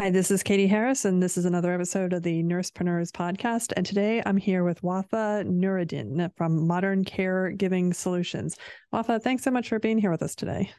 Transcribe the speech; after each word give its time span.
Hi, 0.00 0.08
this 0.08 0.30
is 0.30 0.42
Katie 0.42 0.66
Harris, 0.66 1.04
and 1.04 1.22
this 1.22 1.36
is 1.36 1.44
another 1.44 1.74
episode 1.74 2.14
of 2.14 2.22
the 2.22 2.42
Nursepreneurs 2.42 3.10
podcast. 3.10 3.74
And 3.76 3.84
today 3.84 4.22
I'm 4.24 4.38
here 4.38 4.64
with 4.64 4.82
Wafa 4.82 5.44
Nuradin 5.46 6.34
from 6.38 6.66
Modern 6.66 7.04
Caregiving 7.04 7.94
Solutions. 7.94 8.56
Wafa, 8.92 9.20
thanks 9.20 9.42
so 9.42 9.50
much 9.50 9.68
for 9.68 9.78
being 9.78 9.98
here 9.98 10.10
with 10.10 10.22
us 10.22 10.34
today. 10.34 10.72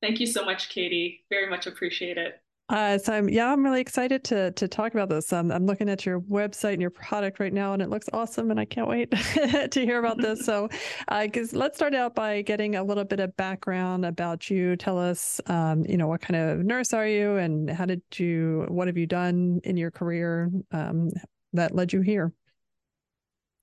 Thank 0.00 0.18
you 0.18 0.26
so 0.26 0.44
much, 0.44 0.70
Katie. 0.70 1.24
Very 1.30 1.48
much 1.48 1.68
appreciate 1.68 2.18
it. 2.18 2.42
Uh, 2.68 2.96
so 2.96 3.12
I'm 3.12 3.28
yeah, 3.28 3.52
I'm 3.52 3.62
really 3.64 3.80
excited 3.80 4.24
to 4.24 4.50
to 4.52 4.68
talk 4.68 4.94
about 4.94 5.08
this. 5.08 5.32
Um, 5.32 5.50
I'm 5.50 5.66
looking 5.66 5.88
at 5.88 6.06
your 6.06 6.20
website 6.20 6.72
and 6.72 6.80
your 6.80 6.90
product 6.90 7.38
right 7.40 7.52
now, 7.52 7.72
and 7.74 7.82
it 7.82 7.90
looks 7.90 8.08
awesome, 8.12 8.50
and 8.50 8.58
I 8.58 8.64
can't 8.64 8.88
wait 8.88 9.10
to 9.70 9.80
hear 9.84 9.98
about 9.98 10.18
this. 10.18 10.46
So, 10.46 10.68
uh, 11.08 11.26
let's 11.52 11.76
start 11.76 11.94
out 11.94 12.14
by 12.14 12.40
getting 12.42 12.76
a 12.76 12.82
little 12.82 13.04
bit 13.04 13.20
of 13.20 13.36
background 13.36 14.06
about 14.06 14.48
you. 14.48 14.76
Tell 14.76 14.98
us, 14.98 15.40
um, 15.46 15.84
you 15.86 15.96
know, 15.96 16.06
what 16.06 16.22
kind 16.22 16.36
of 16.36 16.64
nurse 16.64 16.92
are 16.94 17.06
you, 17.06 17.36
and 17.36 17.68
how 17.68 17.84
did 17.84 18.00
you, 18.14 18.64
what 18.68 18.86
have 18.86 18.96
you 18.96 19.06
done 19.06 19.60
in 19.64 19.76
your 19.76 19.90
career 19.90 20.50
um, 20.70 21.10
that 21.52 21.74
led 21.74 21.92
you 21.92 22.00
here? 22.00 22.32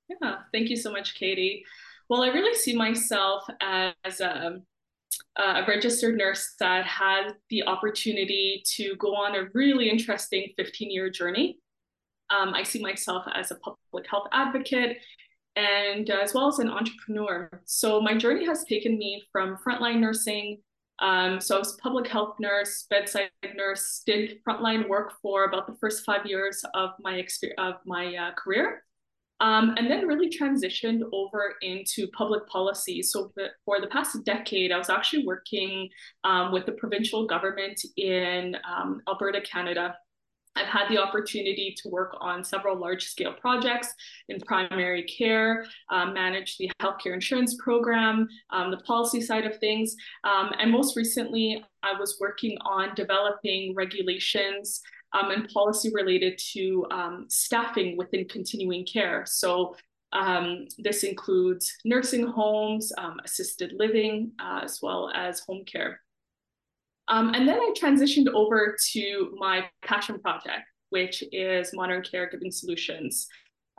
Yeah, 0.08 0.38
thank 0.52 0.70
you 0.70 0.76
so 0.76 0.92
much, 0.92 1.16
Katie. 1.16 1.64
Well, 2.10 2.24
I 2.24 2.28
really 2.28 2.56
see 2.56 2.76
myself 2.76 3.44
as 3.62 4.20
a 4.20 4.62
a 5.40 5.66
registered 5.68 6.18
nurse 6.18 6.56
that 6.60 6.86
had 6.86 7.34
the 7.50 7.64
opportunity 7.64 8.62
to 8.76 8.96
go 8.98 9.16
on 9.16 9.36
a 9.36 9.48
really 9.54 9.90
interesting 9.90 10.50
15 10.58 10.92
year 10.92 11.10
journey. 11.10 11.60
Um, 12.30 12.54
I 12.54 12.64
see 12.64 12.82
myself 12.82 13.26
as 13.34 13.52
a 13.52 13.56
public 13.56 14.08
health 14.10 14.28
advocate 14.32 14.98
and 15.56 16.10
uh, 16.10 16.20
as 16.22 16.34
well 16.34 16.48
as 16.48 16.60
an 16.60 16.70
entrepreneur. 16.70 17.50
So 17.66 18.02
my 18.02 18.16
journey 18.18 18.46
has 18.46 18.64
taken 18.66 18.98
me 18.98 19.24
from 19.32 19.58
frontline 19.66 20.00
nursing. 20.00 20.60
Um, 21.00 21.40
so 21.40 21.56
I 21.56 21.60
was 21.60 21.78
public 21.82 22.08
health 22.08 22.36
nurse, 22.40 22.86
bedside 22.90 23.30
nurse, 23.56 24.04
did 24.06 24.44
frontline 24.44 24.88
work 24.88 25.14
for 25.22 25.46
about 25.46 25.66
the 25.66 25.76
first 25.80 26.06
five 26.06 26.26
years 26.26 26.64
of 26.74 26.92
my 27.00 27.26
of 27.58 27.76
my 27.86 28.16
uh, 28.16 28.32
career. 28.34 28.84
Um, 29.42 29.76
and 29.78 29.90
then 29.90 30.06
really 30.06 30.30
transitioned 30.30 31.02
over 31.14 31.56
into 31.62 32.08
public 32.10 32.46
policy. 32.48 33.02
So 33.02 33.32
for 33.66 33.80
the 33.80 33.88
past 33.88 34.18
decade, 34.26 34.72
I 34.72 34.78
was 34.78 34.90
actually 34.90 35.26
working 35.26 35.90
um, 36.24 36.52
with 36.52 36.66
the 36.66 36.74
provincial 36.74 37.26
government 37.26 37.80
in 37.96 38.58
um, 38.70 39.02
Alberta, 39.08 39.42
Canada. 39.42 39.96
I've 40.56 40.66
had 40.66 40.90
the 40.90 40.98
opportunity 40.98 41.74
to 41.78 41.90
work 41.90 42.18
on 42.20 42.44
several 42.44 42.78
large 42.78 43.06
scale 43.06 43.34
projects 43.34 43.94
in 44.28 44.40
primary 44.42 45.04
care, 45.04 45.66
um, 45.90 46.14
manage 46.14 46.58
the 46.58 46.70
healthcare 46.82 47.14
insurance 47.14 47.56
program, 47.64 48.28
um, 48.50 48.72
the 48.72 48.78
policy 48.78 49.22
side 49.22 49.46
of 49.46 49.58
things. 49.60 49.96
Um, 50.24 50.52
and 50.60 50.72
most 50.72 50.98
recently, 50.98 51.64
I 51.84 51.98
was 51.98 52.18
working 52.20 52.58
on 52.66 52.94
developing 52.96 53.74
regulations 53.76 54.82
um, 55.14 55.32
and 55.32 55.50
policy 55.50 55.92
related 55.94 56.40
to 56.54 56.86
um, 56.92 57.26
staffing 57.30 57.98
within 57.98 58.28
continuing 58.28 58.86
care. 58.86 59.26
So 59.26 59.76
um, 60.14 60.68
this 60.78 61.04
includes 61.04 61.72
nursing 61.86 62.26
homes, 62.26 62.92
um, 62.98 63.20
assisted 63.24 63.74
living, 63.76 64.32
uh, 64.40 64.62
as 64.64 64.80
well 64.82 65.12
as 65.14 65.40
home 65.42 65.64
care. 65.66 66.02
Um, 67.08 67.34
and 67.34 67.48
then 67.48 67.60
I 67.60 67.74
transitioned 67.80 68.28
over 68.34 68.76
to 68.92 69.36
my 69.38 69.66
passion 69.84 70.20
project, 70.20 70.64
which 70.90 71.24
is 71.32 71.74
modern 71.74 72.04
caregiving 72.04 72.54
solutions. 72.54 73.28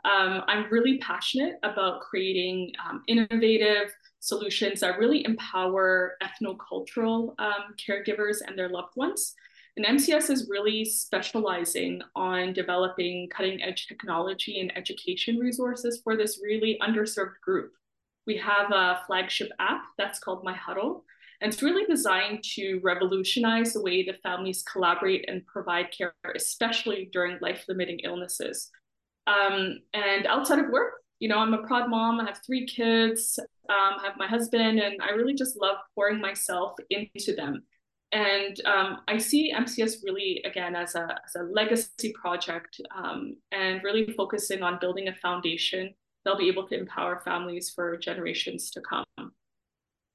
Um, 0.03 0.41
I'm 0.47 0.65
really 0.71 0.97
passionate 0.97 1.55
about 1.63 2.01
creating 2.01 2.73
innovative 3.07 3.93
solutions 4.19 4.79
that 4.81 4.97
really 4.97 5.23
empower 5.25 6.17
ethnocultural 6.23 7.35
caregivers 7.77 8.37
and 8.45 8.57
their 8.57 8.69
loved 8.69 8.95
ones 8.95 9.35
and 9.77 9.85
MCS 9.85 10.29
is 10.29 10.49
really 10.49 10.83
specializing 10.83 12.01
on 12.15 12.51
developing 12.51 13.29
cutting 13.29 13.61
edge 13.63 13.87
technology 13.87 14.59
and 14.59 14.75
education 14.77 15.37
resources 15.37 16.01
for 16.03 16.17
this 16.17 16.41
really 16.43 16.77
underserved 16.81 17.39
group. 17.43 17.71
We 18.27 18.37
have 18.37 18.71
a 18.71 18.99
flagship 19.07 19.49
app 19.59 19.83
that's 19.97 20.19
called 20.19 20.43
My 20.43 20.53
Huddle, 20.53 21.05
and 21.39 21.51
it's 21.51 21.63
really 21.63 21.85
designed 21.85 22.43
to 22.55 22.79
revolutionize 22.83 23.73
the 23.73 23.81
way 23.81 24.05
that 24.05 24.21
families 24.21 24.63
collaborate 24.63 25.25
and 25.27 25.45
provide 25.47 25.87
care, 25.91 26.13
especially 26.35 27.09
during 27.11 27.39
life 27.41 27.63
limiting 27.67 27.99
illnesses. 28.03 28.69
Um, 29.25 29.79
and 29.93 30.27
outside 30.27 30.59
of 30.59 30.69
work, 30.69 30.95
you 31.19 31.29
know, 31.29 31.37
I'm 31.37 31.53
a 31.53 31.65
proud 31.65 31.89
mom, 31.89 32.19
I 32.19 32.25
have 32.25 32.41
three 32.45 32.65
kids, 32.65 33.39
um, 33.69 33.99
I 33.99 34.07
have 34.07 34.17
my 34.17 34.27
husband, 34.27 34.79
and 34.79 35.01
I 35.01 35.11
really 35.11 35.33
just 35.33 35.55
love 35.55 35.77
pouring 35.95 36.19
myself 36.19 36.73
into 36.89 37.33
them. 37.35 37.63
And 38.11 38.59
um, 38.65 38.97
I 39.07 39.17
see 39.17 39.53
MCS 39.53 40.03
really, 40.03 40.41
again, 40.45 40.75
as 40.75 40.95
a, 40.95 41.17
as 41.25 41.35
a 41.35 41.43
legacy 41.43 42.13
project 42.21 42.81
um, 42.95 43.37
and 43.51 43.81
really 43.83 44.11
focusing 44.13 44.63
on 44.63 44.79
building 44.81 45.07
a 45.07 45.15
foundation 45.15 45.93
they'll 46.23 46.37
be 46.37 46.47
able 46.47 46.67
to 46.67 46.77
empower 46.77 47.19
families 47.19 47.69
for 47.69 47.97
generations 47.97 48.71
to 48.71 48.81
come. 48.81 49.05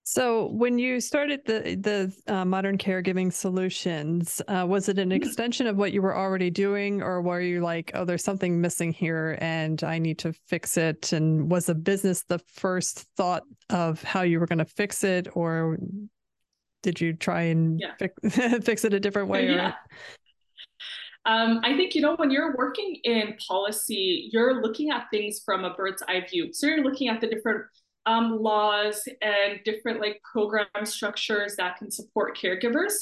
So, 0.09 0.53
when 0.53 0.79
you 0.79 1.01
started 1.01 1.41
the 1.47 1.77
the 1.81 2.33
uh, 2.33 2.45
modern 2.45 2.79
caregiving 2.79 3.33
solutions, 3.33 4.41
uh, 4.47 4.65
was 4.69 4.89
it 4.89 5.01
an 5.01 5.09
mm-hmm. 5.09 5.17
extension 5.17 5.67
of 5.67 5.77
what 5.77 5.93
you 5.93 6.01
were 6.01 6.17
already 6.17 6.49
doing, 6.49 7.03
or 7.03 7.21
were 7.21 7.41
you 7.41 7.61
like, 7.61 7.91
"Oh, 7.93 8.05
there's 8.05 8.23
something 8.23 8.61
missing 8.61 8.93
here, 8.93 9.37
and 9.41 9.83
I 9.83 9.99
need 9.99 10.21
to 10.21 10.33
fix 10.47 10.77
it"? 10.77 11.13
And 11.13 11.51
was 11.51 11.67
the 11.67 11.75
business 11.75 12.23
the 12.23 12.39
first 12.39 13.01
thought 13.17 13.43
of 13.69 14.01
how 14.05 14.23
you 14.23 14.39
were 14.39 14.47
going 14.47 14.61
to 14.61 14.65
fix 14.65 15.03
it, 15.03 15.27
or 15.35 15.77
did 16.83 17.01
you 17.01 17.13
try 17.13 17.43
and 17.43 17.81
yeah. 17.81 17.95
fix, 17.99 18.15
fix 18.65 18.85
it 18.85 18.95
a 18.95 19.01
different 19.01 19.29
way? 19.29 19.49
Yeah. 19.49 19.75
Um, 21.25 21.61
I 21.65 21.77
think, 21.77 21.95
you 21.95 22.03
know, 22.03 22.15
when 22.17 22.31
you're 22.31 22.55
working 22.57 23.01
in 23.03 23.37
policy, 23.47 24.31
you're 24.33 24.63
looking 24.63 24.91
at 24.91 25.07
things 25.11 25.41
from 25.45 25.65
a 25.65 25.75
bird's 25.75 26.03
eye 26.09 26.25
view. 26.31 26.53
So 26.53 26.69
you're 26.69 26.85
looking 26.85 27.09
at 27.09 27.21
the 27.21 27.27
different 27.27 27.65
um, 28.07 28.41
laws 28.41 29.03
and 29.21 29.59
different 29.65 30.01
like 30.01 30.21
program 30.33 30.67
structures 30.85 31.57
that 31.57 31.79
can 31.79 31.91
support 31.91 32.39
caregivers. 32.39 32.93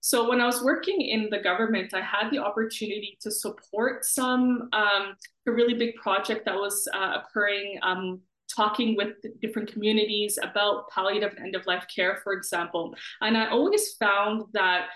So 0.00 0.28
when 0.28 0.40
I 0.40 0.46
was 0.46 0.62
working 0.62 1.00
in 1.00 1.28
the 1.30 1.38
government, 1.38 1.92
I 1.92 2.00
had 2.00 2.30
the 2.30 2.38
opportunity 2.38 3.18
to 3.20 3.30
support 3.30 4.04
some 4.04 4.68
um, 4.72 5.14
a 5.46 5.52
really 5.52 5.74
big 5.74 5.96
project 5.96 6.44
that 6.46 6.54
was 6.54 6.88
uh, 6.94 7.18
occurring 7.20 7.78
um, 7.82 8.20
talking 8.54 8.96
with 8.96 9.14
different 9.40 9.72
communities 9.72 10.38
about 10.42 10.88
palliative 10.90 11.32
and 11.36 11.46
end 11.46 11.56
of 11.56 11.66
life 11.66 11.86
care, 11.94 12.20
for 12.22 12.32
example. 12.32 12.94
And 13.20 13.36
I 13.36 13.48
always 13.48 13.94
found 13.94 14.44
that 14.52 14.86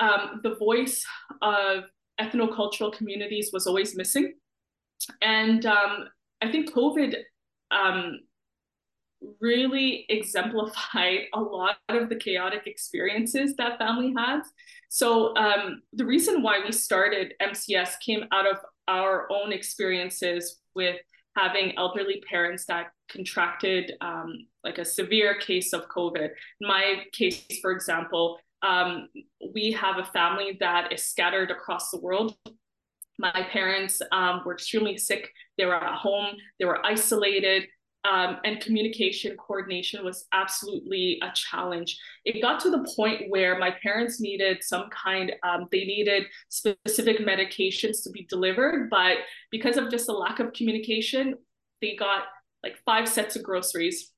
um, 0.00 0.40
the 0.42 0.54
voice 0.54 1.04
of 1.42 1.84
ethnocultural 2.20 2.92
communities 2.92 3.50
was 3.52 3.66
always 3.66 3.96
missing. 3.96 4.34
And 5.22 5.64
um, 5.66 6.08
I 6.40 6.50
think 6.50 6.72
COVID 6.72 7.14
um, 7.70 8.20
really 9.40 10.06
exemplified 10.08 11.20
a 11.34 11.40
lot 11.40 11.76
of 11.88 12.08
the 12.08 12.16
chaotic 12.16 12.66
experiences 12.66 13.54
that 13.56 13.78
family 13.78 14.14
has. 14.16 14.44
So 14.88 15.36
um, 15.36 15.82
the 15.92 16.06
reason 16.06 16.42
why 16.42 16.60
we 16.64 16.72
started 16.72 17.34
MCS 17.42 18.00
came 18.04 18.24
out 18.32 18.46
of 18.46 18.56
our 18.86 19.30
own 19.30 19.52
experiences 19.52 20.60
with 20.74 20.96
having 21.36 21.76
elderly 21.76 22.22
parents 22.28 22.66
that 22.66 22.88
contracted 23.10 23.92
um, 24.00 24.46
like 24.64 24.78
a 24.78 24.84
severe 24.84 25.38
case 25.38 25.72
of 25.72 25.88
COVID. 25.88 26.28
In 26.60 26.68
my 26.68 27.04
case, 27.12 27.44
for 27.62 27.72
example, 27.72 28.38
um, 28.62 29.08
we 29.54 29.72
have 29.72 29.98
a 29.98 30.04
family 30.04 30.56
that 30.60 30.92
is 30.92 31.02
scattered 31.02 31.50
across 31.50 31.90
the 31.90 32.00
world. 32.00 32.34
My 33.18 33.46
parents 33.50 34.00
um, 34.12 34.42
were 34.44 34.54
extremely 34.54 34.96
sick. 34.96 35.30
They 35.56 35.64
were 35.64 35.74
at 35.74 35.94
home, 35.94 36.36
they 36.58 36.64
were 36.64 36.84
isolated 36.84 37.64
um, 38.10 38.38
and 38.44 38.60
communication 38.60 39.36
coordination 39.36 40.04
was 40.04 40.26
absolutely 40.32 41.20
a 41.22 41.30
challenge. 41.34 41.98
It 42.24 42.40
got 42.40 42.60
to 42.60 42.70
the 42.70 42.86
point 42.96 43.24
where 43.28 43.58
my 43.58 43.72
parents 43.82 44.20
needed 44.20 44.62
some 44.62 44.88
kind, 44.90 45.32
um, 45.42 45.66
they 45.70 45.84
needed 45.84 46.24
specific 46.48 47.18
medications 47.18 48.02
to 48.04 48.10
be 48.10 48.26
delivered, 48.28 48.88
but 48.88 49.18
because 49.50 49.76
of 49.76 49.90
just 49.90 50.08
a 50.08 50.12
lack 50.12 50.40
of 50.40 50.52
communication, 50.52 51.34
they 51.82 51.96
got 51.96 52.24
like 52.62 52.76
five 52.86 53.08
sets 53.08 53.36
of 53.36 53.42
groceries. 53.42 54.12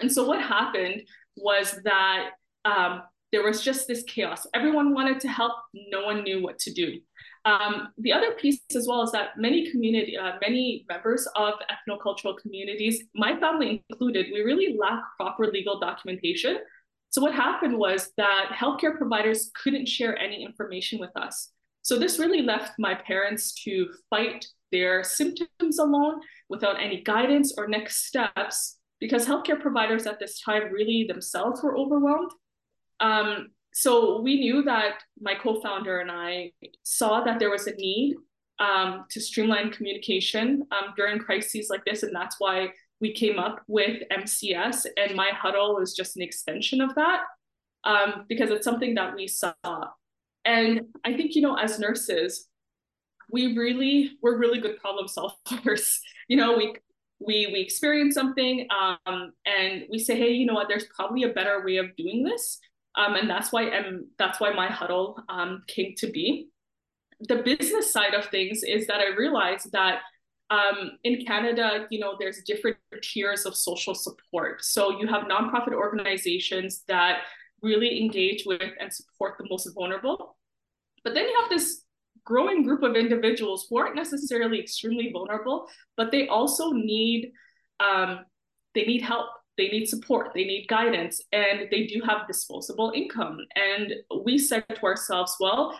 And 0.00 0.12
so 0.12 0.26
what 0.26 0.40
happened 0.40 1.02
was 1.36 1.78
that 1.84 2.30
um, 2.64 3.02
there 3.30 3.42
was 3.42 3.62
just 3.62 3.88
this 3.88 4.02
chaos. 4.04 4.46
Everyone 4.52 4.94
wanted 4.94 5.20
to 5.20 5.28
help, 5.28 5.52
no 5.74 6.04
one 6.04 6.22
knew 6.22 6.42
what 6.42 6.58
to 6.60 6.72
do. 6.72 7.00
Um, 7.44 7.88
the 7.98 8.12
other 8.12 8.32
piece 8.32 8.60
as 8.76 8.86
well 8.88 9.02
is 9.02 9.10
that 9.12 9.36
many 9.36 9.70
community, 9.70 10.16
uh, 10.16 10.32
many 10.40 10.84
members 10.88 11.26
of 11.34 11.54
ethnocultural 11.70 12.38
communities, 12.38 13.02
my 13.14 13.38
family 13.40 13.84
included, 13.90 14.26
we 14.32 14.42
really 14.42 14.76
lack 14.78 15.00
proper 15.16 15.46
legal 15.48 15.80
documentation. 15.80 16.58
So 17.10 17.20
what 17.20 17.34
happened 17.34 17.76
was 17.76 18.12
that 18.16 18.50
healthcare 18.54 18.96
providers 18.96 19.50
couldn't 19.62 19.88
share 19.88 20.16
any 20.16 20.44
information 20.44 20.98
with 20.98 21.10
us. 21.16 21.50
So 21.82 21.98
this 21.98 22.18
really 22.18 22.42
left 22.42 22.72
my 22.78 22.94
parents 22.94 23.52
to 23.64 23.88
fight 24.08 24.46
their 24.70 25.02
symptoms 25.02 25.78
alone 25.78 26.20
without 26.48 26.80
any 26.80 27.02
guidance 27.02 27.54
or 27.58 27.66
next 27.66 28.06
steps 28.06 28.78
because 29.00 29.26
healthcare 29.26 29.60
providers 29.60 30.06
at 30.06 30.20
this 30.20 30.40
time 30.40 30.72
really 30.72 31.06
themselves 31.08 31.60
were 31.62 31.76
overwhelmed. 31.76 32.30
Um, 33.00 33.48
so 33.72 34.20
we 34.20 34.38
knew 34.38 34.62
that 34.64 35.02
my 35.20 35.34
co-founder 35.34 36.00
and 36.00 36.10
I 36.10 36.52
saw 36.82 37.24
that 37.24 37.38
there 37.38 37.50
was 37.50 37.66
a 37.66 37.74
need 37.74 38.16
um, 38.58 39.06
to 39.10 39.20
streamline 39.20 39.70
communication 39.70 40.64
um, 40.70 40.92
during 40.96 41.18
crises 41.18 41.68
like 41.70 41.84
this, 41.84 42.02
and 42.02 42.14
that's 42.14 42.36
why 42.38 42.68
we 43.00 43.12
came 43.12 43.38
up 43.38 43.62
with 43.66 44.02
MCS. 44.12 44.86
And 44.96 45.16
my 45.16 45.30
huddle 45.34 45.78
is 45.78 45.94
just 45.94 46.16
an 46.16 46.22
extension 46.22 46.80
of 46.80 46.94
that 46.94 47.22
um, 47.84 48.26
because 48.28 48.50
it's 48.50 48.64
something 48.64 48.94
that 48.94 49.14
we 49.16 49.26
saw. 49.26 49.54
And 50.44 50.82
I 51.04 51.14
think 51.14 51.34
you 51.34 51.40
know, 51.40 51.56
as 51.56 51.78
nurses, 51.78 52.48
we 53.30 53.56
really 53.56 54.12
we're 54.22 54.36
really 54.36 54.60
good 54.60 54.78
problem 54.80 55.06
solvers. 55.06 55.96
you 56.28 56.36
know, 56.36 56.56
we 56.58 56.76
we 57.20 57.48
we 57.52 57.60
experience 57.60 58.14
something 58.14 58.68
um, 58.70 59.32
and 59.46 59.84
we 59.90 59.98
say, 59.98 60.16
hey, 60.18 60.32
you 60.32 60.44
know 60.44 60.54
what? 60.54 60.68
There's 60.68 60.86
probably 60.94 61.22
a 61.22 61.28
better 61.28 61.64
way 61.64 61.78
of 61.78 61.96
doing 61.96 62.22
this 62.22 62.60
um, 62.94 63.14
and 63.14 63.28
that's 63.28 63.52
why 63.52 63.70
um, 63.70 64.08
that's 64.18 64.40
why 64.40 64.52
my 64.52 64.68
huddle 64.68 65.18
um, 65.28 65.62
came 65.66 65.94
to 65.98 66.08
be. 66.08 66.48
The 67.20 67.36
business 67.36 67.92
side 67.92 68.14
of 68.14 68.26
things 68.26 68.62
is 68.62 68.86
that 68.88 69.00
I 69.00 69.14
realized 69.16 69.72
that 69.72 70.00
um, 70.50 70.92
in 71.04 71.24
Canada, 71.24 71.86
you 71.90 71.98
know, 71.98 72.16
there's 72.18 72.42
different 72.44 72.76
tiers 73.02 73.46
of 73.46 73.56
social 73.56 73.94
support. 73.94 74.64
So 74.64 75.00
you 75.00 75.06
have 75.06 75.22
nonprofit 75.22 75.72
organizations 75.72 76.82
that 76.88 77.20
really 77.62 78.02
engage 78.02 78.44
with 78.44 78.60
and 78.78 78.92
support 78.92 79.36
the 79.38 79.46
most 79.48 79.68
vulnerable. 79.74 80.36
But 81.04 81.14
then 81.14 81.24
you 81.26 81.38
have 81.40 81.48
this 81.48 81.84
growing 82.24 82.64
group 82.64 82.82
of 82.82 82.96
individuals 82.96 83.66
who 83.68 83.78
aren't 83.78 83.96
necessarily 83.96 84.60
extremely 84.60 85.10
vulnerable, 85.12 85.68
but 85.96 86.10
they 86.12 86.28
also 86.28 86.72
need 86.72 87.32
um, 87.80 88.20
they 88.74 88.84
need 88.84 89.02
help 89.02 89.26
they 89.62 89.68
need 89.68 89.88
support, 89.88 90.32
they 90.34 90.44
need 90.44 90.66
guidance, 90.66 91.20
and 91.32 91.68
they 91.70 91.86
do 91.86 92.02
have 92.04 92.26
disposable 92.26 92.92
income. 92.94 93.38
And 93.54 93.94
we 94.24 94.36
said 94.36 94.64
to 94.68 94.82
ourselves, 94.82 95.36
well, 95.38 95.78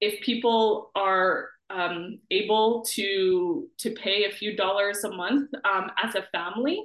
if 0.00 0.20
people 0.20 0.92
are 0.94 1.48
um, 1.70 2.20
able 2.30 2.84
to 2.94 3.68
to 3.78 3.90
pay 3.90 4.24
a 4.24 4.30
few 4.30 4.56
dollars 4.56 5.02
a 5.04 5.10
month 5.10 5.50
um, 5.64 5.90
as 6.02 6.14
a 6.14 6.22
family, 6.30 6.80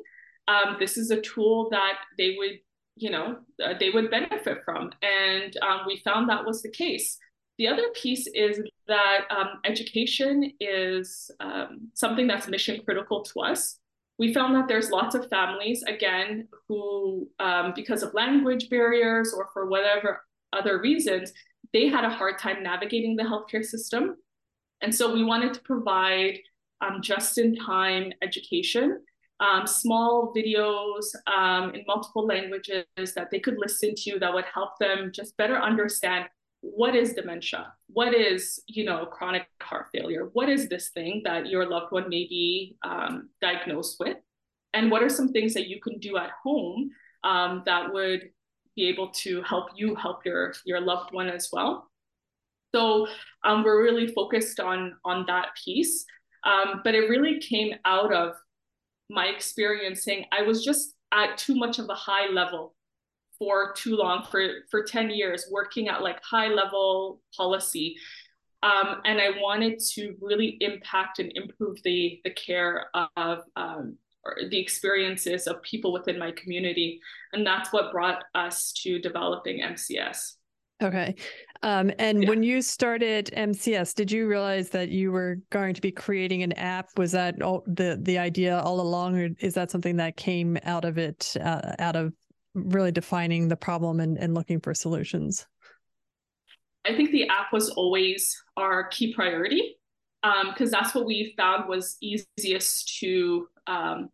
um, 0.47 0.77
this 0.80 0.97
is 0.97 1.12
a 1.12 1.21
tool 1.21 1.69
that 1.69 2.00
they 2.18 2.35
would, 2.38 2.57
you 2.95 3.12
know, 3.12 3.38
uh, 3.63 3.75
they 3.80 3.91
would 3.91 4.09
benefit 4.09 4.59
from. 4.65 4.91
And 5.01 5.56
um, 5.62 5.81
we 5.85 5.97
found 5.97 6.30
that 6.30 6.45
was 6.45 6.63
the 6.63 6.71
case. 6.71 7.18
The 7.59 7.68
other 7.68 7.89
piece 7.94 8.25
is 8.33 8.59
that 8.88 9.21
um, 9.30 9.59
education 9.63 10.51
is 10.59 11.30
um, 11.39 11.91
something 11.94 12.25
that's 12.25 12.47
mission 12.47 12.81
critical 12.83 13.21
to 13.21 13.41
us 13.41 13.80
we 14.19 14.33
found 14.33 14.56
that 14.56 14.68
there's 14.68 14.92
lots 14.92 15.15
of 15.15 15.27
families, 15.30 15.83
again, 15.83 16.48
who, 16.68 17.27
um, 17.39 17.74
because 17.75 18.04
of 18.04 18.13
language 18.13 18.69
barriers 18.69 19.33
or 19.36 19.50
for 19.54 19.68
whatever 19.68 20.24
other 20.51 20.80
reasons, 20.80 21.33
they 21.74 21.88
had 21.88 22.06
a 22.06 22.10
hard 22.10 22.38
time 22.38 22.62
navigating 22.62 23.15
the 23.15 23.24
healthcare 23.24 23.65
system. 23.65 24.15
And 24.81 24.94
so 24.94 25.13
we 25.13 25.24
wanted 25.24 25.54
to 25.56 25.62
provide 25.62 26.38
um, 26.81 27.01
just 27.01 27.38
in 27.38 27.56
time 27.56 28.12
education, 28.21 29.01
um, 29.39 29.65
small 29.65 30.33
videos 30.36 31.06
um, 31.27 31.74
in 31.74 31.83
multiple 31.88 32.25
languages 32.25 32.86
that 33.16 33.30
they 33.31 33.39
could 33.39 33.57
listen 33.57 33.94
to 33.95 34.19
that 34.19 34.33
would 34.33 34.45
help 34.54 34.77
them 34.80 35.12
just 35.13 35.36
better 35.38 35.57
understand 35.57 36.25
what 36.63 36.95
is 36.95 37.13
dementia? 37.13 37.74
What 37.88 38.13
is 38.13 38.62
you 38.68 38.86
know 38.86 39.06
chronic 39.06 39.48
heart 39.62 39.88
failure? 39.94 40.30
What 40.33 40.50
is 40.50 40.69
this 40.69 40.89
thing 40.89 41.21
that 41.25 41.48
your 41.48 41.69
loved 41.69 41.92
one 41.92 42.10
may 42.10 42.25
be 42.27 42.77
um, 42.83 43.30
diagnosed 43.42 43.98
with? 44.00 44.18
And 44.74 44.89
what 44.89 45.04
are 45.04 45.10
some 45.10 45.31
things 45.31 45.54
that 45.54 45.68
you 45.68 45.80
can 45.81 46.00
do 46.00 46.18
at 46.18 46.31
home 46.42 46.89
um, 47.24 47.63
that 47.65 47.94
would 47.94 48.30
be 48.75 48.88
able 48.88 49.10
to 49.10 49.44
help 49.44 49.68
you 49.75 49.94
help 49.95 50.25
your 50.25 50.54
your 50.65 50.80
loved 50.80 51.13
one 51.13 51.27
as 51.30 51.50
well? 51.51 51.92
So 52.74 53.07
um, 53.44 53.63
we're 53.63 53.83
really 53.83 54.07
focused 54.13 54.59
on 54.59 54.95
on 55.04 55.25
that 55.27 55.50
piece. 55.63 56.06
Um, 56.45 56.81
but 56.83 56.95
it 56.95 57.09
really 57.09 57.39
came 57.39 57.75
out 57.86 58.13
of 58.13 58.36
my 59.09 59.27
experiencing 59.27 60.25
i 60.31 60.42
was 60.42 60.63
just 60.63 60.95
at 61.13 61.38
too 61.38 61.56
much 61.56 61.80
of 61.80 61.88
a 61.89 61.94
high 61.94 62.27
level 62.31 62.74
for 63.39 63.74
too 63.74 63.95
long 63.95 64.25
for 64.30 64.47
for 64.69 64.83
10 64.83 65.09
years 65.09 65.47
working 65.51 65.89
at 65.89 66.01
like 66.01 66.21
high 66.24 66.47
level 66.47 67.21
policy. 67.35 67.95
Um, 68.62 69.01
and 69.03 69.19
i 69.19 69.31
wanted 69.41 69.77
to 69.91 70.15
really 70.21 70.57
impact 70.62 71.19
and 71.19 71.31
improve 71.35 71.83
the 71.83 72.21
the 72.24 72.31
care 72.31 72.85
of 73.18 73.39
um, 73.57 73.97
the 74.50 74.57
experiences 74.59 75.47
of 75.47 75.62
people 75.63 75.91
within 75.91 76.18
my 76.18 76.31
community. 76.31 77.01
And 77.33 77.45
that's 77.45 77.74
what 77.74 77.91
brought 77.91 78.24
us 78.33 78.71
to 78.83 79.00
developing 79.00 79.62
mcs 79.62 80.35
okay. 80.83 81.15
Um, 81.62 81.91
and 81.97 82.24
yeah. 82.24 82.30
when 82.30 82.44
you 82.44 82.62
started 82.62 83.31
mcs 83.35 83.95
did 83.95 84.12
you 84.12 84.27
realize 84.27 84.69
that 84.69 84.89
you 84.89 85.12
were 85.12 85.38
going 85.50 85.74
to 85.74 85.81
be 85.81 85.91
creating 85.91 86.44
an 86.44 86.51
app? 86.53 86.89
Was 86.97 87.13
that 87.13 87.41
all, 87.41 87.63
the 87.65 87.97
the 88.01 88.18
idea 88.18 88.59
all 88.59 88.81
along 88.81 89.18
or 89.18 89.30
is 89.39 89.53
that 89.53 89.71
something 89.71 89.95
that 89.97 90.18
came 90.18 90.57
out 90.63 90.85
of 90.85 90.97
it 90.97 91.35
uh, 91.41 91.75
out 91.80 91.95
of 91.95 92.13
really 92.54 92.92
defining 92.92 93.48
the 93.48 93.56
problem 93.56 94.00
and, 94.00 94.18
and 94.18 94.34
looking 94.34 94.60
for 94.60 94.74
solutions? 94.74 95.46
I 96.86 96.96
think 96.96 97.12
the 97.12 97.28
app 97.30 97.54
was 97.54 97.70
always 97.72 98.42
our 98.58 98.88
key 98.88 99.14
priority 99.14 99.78
because 100.22 100.74
um, 100.74 100.80
that's 100.80 100.96
what 100.96 101.06
we 101.06 101.34
found 101.38 101.68
was 101.68 101.98
easiest 102.02 102.98
to. 103.00 103.48
Um, 103.68 104.10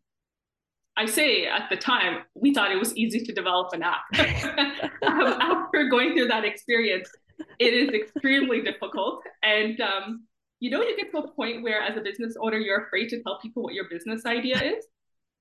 I 0.97 1.05
say 1.05 1.45
at 1.45 1.69
the 1.69 1.77
time, 1.77 2.23
we 2.35 2.53
thought 2.53 2.71
it 2.71 2.79
was 2.79 2.95
easy 2.97 3.21
to 3.21 3.33
develop 3.33 3.73
an 3.73 3.83
app. 3.83 4.01
um, 5.03 5.21
after 5.41 5.87
going 5.87 6.13
through 6.13 6.27
that 6.27 6.43
experience, 6.43 7.09
it 7.57 7.73
is 7.73 7.89
extremely 7.89 8.61
difficult. 8.61 9.23
And, 9.41 9.79
um, 9.79 10.25
you 10.59 10.69
know, 10.69 10.81
you 10.81 10.97
get 10.97 11.11
to 11.11 11.19
a 11.19 11.31
point 11.31 11.63
where, 11.63 11.81
as 11.81 11.95
a 11.95 12.01
business 12.01 12.35
owner, 12.41 12.57
you're 12.57 12.83
afraid 12.83 13.07
to 13.09 13.23
tell 13.23 13.39
people 13.39 13.63
what 13.63 13.73
your 13.73 13.85
business 13.89 14.25
idea 14.25 14.61
is. 14.61 14.85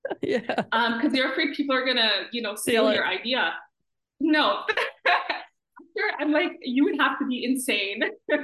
yeah. 0.21 0.63
Um, 0.71 0.97
because 0.97 1.13
you're 1.13 1.31
afraid 1.31 1.55
people 1.55 1.75
are 1.75 1.85
gonna, 1.85 2.11
you 2.31 2.41
know, 2.41 2.55
steal 2.55 2.91
your 2.93 3.05
idea. 3.05 3.53
No. 4.19 4.63
I'm 6.19 6.31
like, 6.31 6.53
you 6.61 6.85
would 6.85 6.99
have 6.99 7.19
to 7.19 7.27
be 7.27 7.43
insane 7.43 8.03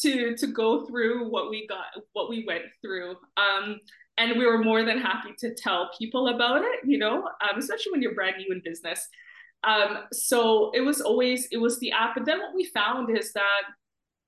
to 0.00 0.36
to 0.36 0.46
go 0.46 0.84
through 0.84 1.28
what 1.30 1.50
we 1.50 1.66
got, 1.66 1.86
what 2.12 2.28
we 2.28 2.44
went 2.46 2.64
through. 2.82 3.16
Um, 3.36 3.80
and 4.18 4.38
we 4.38 4.46
were 4.46 4.62
more 4.62 4.84
than 4.84 4.98
happy 4.98 5.30
to 5.38 5.54
tell 5.54 5.90
people 5.98 6.28
about 6.28 6.62
it, 6.62 6.80
you 6.84 6.98
know, 6.98 7.28
um, 7.40 7.58
especially 7.58 7.92
when 7.92 8.02
you're 8.02 8.14
brand 8.14 8.36
new 8.36 8.52
in 8.52 8.60
business. 8.62 9.08
Um, 9.64 10.04
so 10.12 10.70
it 10.72 10.80
was 10.80 11.00
always 11.00 11.46
it 11.50 11.58
was 11.58 11.78
the 11.78 11.92
app. 11.92 12.14
But 12.14 12.26
then 12.26 12.40
what 12.40 12.54
we 12.54 12.64
found 12.64 13.16
is 13.16 13.32
that 13.32 13.62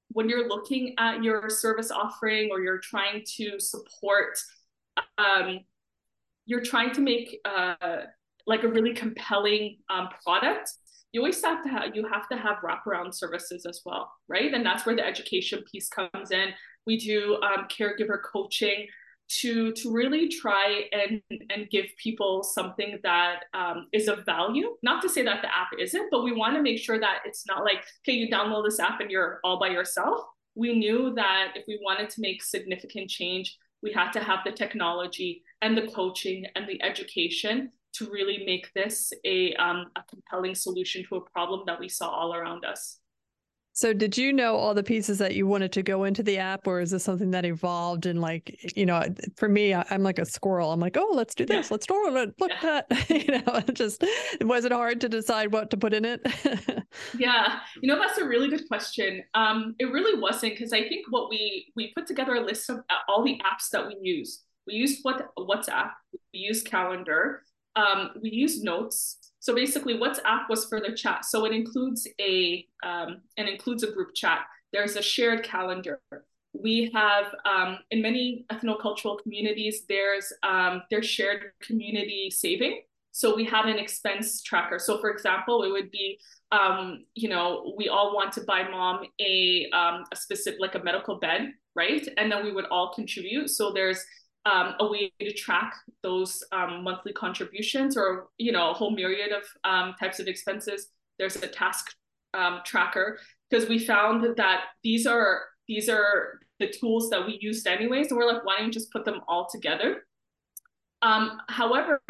when 0.09 0.29
you're 0.29 0.49
looking 0.49 0.95
at 0.99 1.23
your 1.23 1.51
service 1.51 1.91
offering 1.91 2.51
or 2.51 2.61
you're 2.61 2.79
trying 2.79 3.25
to 3.37 3.59
support 3.59 4.39
um, 5.19 5.61
you're 6.47 6.63
trying 6.63 6.93
to 6.93 7.01
make 7.01 7.41
uh, 7.45 7.75
like 8.47 8.63
a 8.63 8.69
really 8.69 8.95
compelling 8.95 9.79
um, 9.89 10.09
product, 10.23 10.71
you 11.13 11.21
always 11.21 11.43
have 11.45 11.63
to 11.63 11.69
have 11.69 11.95
you 11.95 12.07
have 12.09 12.29
to 12.29 12.37
have 12.37 12.57
wraparound 12.57 13.15
services 13.15 13.65
as 13.67 13.81
well, 13.87 14.13
right? 14.29 14.53
And 14.53 14.67
that's 14.67 14.85
where 14.85 14.97
the 14.97 15.07
education 15.07 15.63
piece 15.71 15.89
comes 15.89 16.31
in. 16.31 16.49
We 16.87 16.99
do 16.99 17.41
um, 17.43 17.69
caregiver 17.69 18.19
coaching 18.21 18.87
to 19.41 19.73
to 19.73 19.93
really 19.93 20.29
try 20.29 20.85
and 20.93 21.23
and 21.51 21.71
give 21.71 21.87
people 22.03 22.43
something 22.43 22.99
that 23.05 23.45
um, 23.55 23.87
is 23.93 24.09
of 24.09 24.25
value. 24.27 24.77
Not 24.83 25.03
to 25.03 25.09
say 25.09 25.23
that 25.23 25.41
the 25.41 25.49
app 25.49 25.69
isn't, 25.79 26.09
but 26.11 26.25
we 26.25 26.33
want 26.33 26.57
to 26.57 26.63
make 26.63 26.79
sure 26.79 26.99
that 26.99 27.21
it's 27.25 27.47
not 27.47 27.65
like 27.65 27.85
okay, 28.03 28.17
you 28.17 28.29
download 28.29 28.65
this 28.65 28.81
app 28.81 29.01
and 29.01 29.11
you're 29.11 29.39
all 29.45 29.59
by 29.59 29.69
yourself. 29.69 30.21
We 30.57 30.77
knew 30.77 31.15
that 31.15 31.53
if 31.55 31.65
we 31.67 31.81
wanted 31.83 32.11
to 32.11 32.21
make 32.21 32.43
significant 32.43 33.09
change, 33.09 33.57
we 33.85 33.93
had 33.93 34.11
to 34.13 34.21
have 34.21 34.41
the 34.45 34.51
technology 34.51 35.43
and 35.61 35.77
the 35.77 35.87
coaching 35.89 36.47
and 36.57 36.67
the 36.67 36.83
education 36.83 37.71
to 37.93 38.11
really 38.11 38.43
make 38.47 38.73
this 38.75 39.13
a, 39.25 39.55
um, 39.57 39.91
a 39.95 40.03
compelling 40.09 40.55
solution 40.55 41.05
to 41.09 41.17
a 41.17 41.31
problem 41.31 41.63
that 41.67 41.79
we 41.79 41.89
saw 41.89 42.09
all 42.09 42.35
around 42.35 42.65
us. 42.65 42.99
So, 43.77 43.93
did 43.93 44.17
you 44.17 44.33
know 44.33 44.55
all 44.55 44.73
the 44.73 44.85
pieces 44.85 45.19
that 45.19 45.35
you 45.35 45.49
wanted 45.49 45.73
to 45.73 45.83
go 45.83 46.05
into 46.05 46.23
the 46.23 46.39
app, 46.39 46.69
or 46.69 46.81
is 46.81 46.93
this 46.93 47.03
something 47.03 47.33
that 47.33 47.45
evolved? 47.45 48.07
And 48.07 48.21
like, 48.21 48.73
you 48.77 48.87
know, 48.87 49.03
for 49.37 49.49
me, 49.49 49.75
I, 49.75 49.85
am 49.91 50.05
like 50.05 50.21
a 50.21 50.25
squirrel. 50.25 50.71
I'm 50.71 50.79
like, 50.79 50.97
oh, 50.97 51.11
let's 51.13 51.35
do 51.35 51.45
this. 51.45 51.73
Let's 51.73 51.85
do 51.85 52.17
it. 52.17 52.35
Look 52.39 52.53
at 52.53 52.89
that. 52.89 53.11
you 53.11 53.33
know, 53.33 53.61
just 53.75 54.05
was 54.43 54.65
it 54.65 54.71
hard 54.71 55.01
to 55.01 55.09
decide 55.09 55.53
what 55.53 55.71
to 55.71 55.77
put 55.77 55.93
in 55.93 56.05
it? 56.05 56.25
yeah, 57.19 57.59
you 57.83 57.89
know, 57.89 57.99
that's 57.99 58.19
a 58.19 58.25
really 58.25 58.49
good 58.49 58.69
question. 58.69 59.25
Um, 59.35 59.75
it 59.81 59.87
really 59.87 60.21
wasn't 60.21 60.53
because 60.53 60.73
I 60.73 60.89
think 60.89 61.07
what 61.11 61.29
we 61.29 61.73
we 61.75 61.93
put 61.95 62.07
together 62.07 62.37
a 62.37 62.41
list 62.43 62.71
of 62.71 62.79
uh, 62.79 62.95
all 63.09 63.25
the 63.25 63.41
apps 63.45 63.71
that 63.73 63.89
we 63.89 63.97
use. 64.01 64.45
We 64.69 64.75
use 64.75 65.01
what 65.03 65.31
WhatsApp. 65.37 65.91
We 66.33 66.39
use 66.39 66.63
Calendar. 66.63 67.43
Um, 67.77 68.11
we 68.23 68.31
use 68.31 68.63
Notes 68.63 69.19
so 69.45 69.55
basically, 69.55 69.99
WhatsApp 69.99 70.49
was 70.49 70.65
for 70.65 70.81
the 70.81 70.95
chat. 70.97 71.27
So 71.27 71.45
it 71.45 71.53
includes 71.53 72.09
a 72.19 72.67
um, 72.83 73.21
and 73.37 73.47
includes 73.47 73.83
a 73.83 73.93
group 73.93 74.15
chat. 74.15 74.47
There's 74.73 74.97
a 74.97 75.03
shared 75.03 75.45
calendar. 75.45 76.01
We 76.55 76.91
have 76.95 77.27
um, 77.45 77.77
in 77.91 78.01
many 78.01 78.47
ethnocultural 78.51 79.23
communities. 79.23 79.83
There's 79.87 80.33
um, 80.45 80.81
there's 80.91 81.05
shared 81.05 81.53
community 81.61 82.31
saving. 82.31 82.85
So 83.13 83.37
we 83.37 83.45
have 83.45 83.67
an 83.67 83.79
expense 83.79 84.43
tracker. 84.43 84.79
So 84.79 84.99
for 84.99 85.11
example, 85.11 85.63
it 85.63 85.71
would 85.71 85.91
be 85.91 86.19
um, 86.51 87.05
you 87.15 87.29
know 87.29 87.75
we 87.77 87.91
all 87.91 88.15
want 88.15 88.33
to 88.33 88.45
buy 88.45 88.67
mom 88.67 89.05
a 89.21 89.69
um, 89.75 90.05
a 90.11 90.17
specific 90.17 90.59
like 90.59 90.75
a 90.75 90.83
medical 90.83 91.17
bed, 91.17 91.53
right? 91.77 92.09
And 92.17 92.33
then 92.33 92.47
we 92.47 92.53
would 92.53 92.65
all 92.71 92.95
contribute. 92.95 93.51
So 93.51 93.73
there's 93.75 94.03
um, 94.47 94.75
a 94.79 94.87
way 94.87 95.13
to 95.21 95.33
track 95.33 95.75
those 96.03 96.43
um, 96.53 96.83
monthly 96.85 97.13
contributions 97.13 97.97
or 97.97 98.29
you 98.39 98.53
know 98.53 98.71
a 98.71 98.75
whole 98.75 98.91
myriad 98.91 99.33
of 99.33 99.43
um, 99.65 99.95
types 99.99 100.21
of 100.21 100.27
expenses. 100.27 100.89
There's 101.19 101.37
a 101.37 101.49
task 101.49 101.87
um, 102.35 102.61
tracker 102.65 103.19
because 103.49 103.69
we 103.69 103.79
found 103.79 104.37
that 104.37 104.61
these 104.83 105.07
are 105.07 105.43
these 105.69 105.89
are 105.89 106.41
the 106.61 106.69
tools 106.69 107.11
that 107.11 107.27
we 107.27 107.39
used 107.41 107.67
anyways 107.67 108.09
and 108.09 108.19
we're 108.19 108.31
like 108.31 108.45
why 108.45 108.59
don't 108.59 108.67
you 108.67 108.73
just 108.73 108.93
put 108.93 109.05
them 109.05 109.21
all 109.29 109.49
together? 109.51 110.07
Um, 111.03 111.41
however 111.49 112.01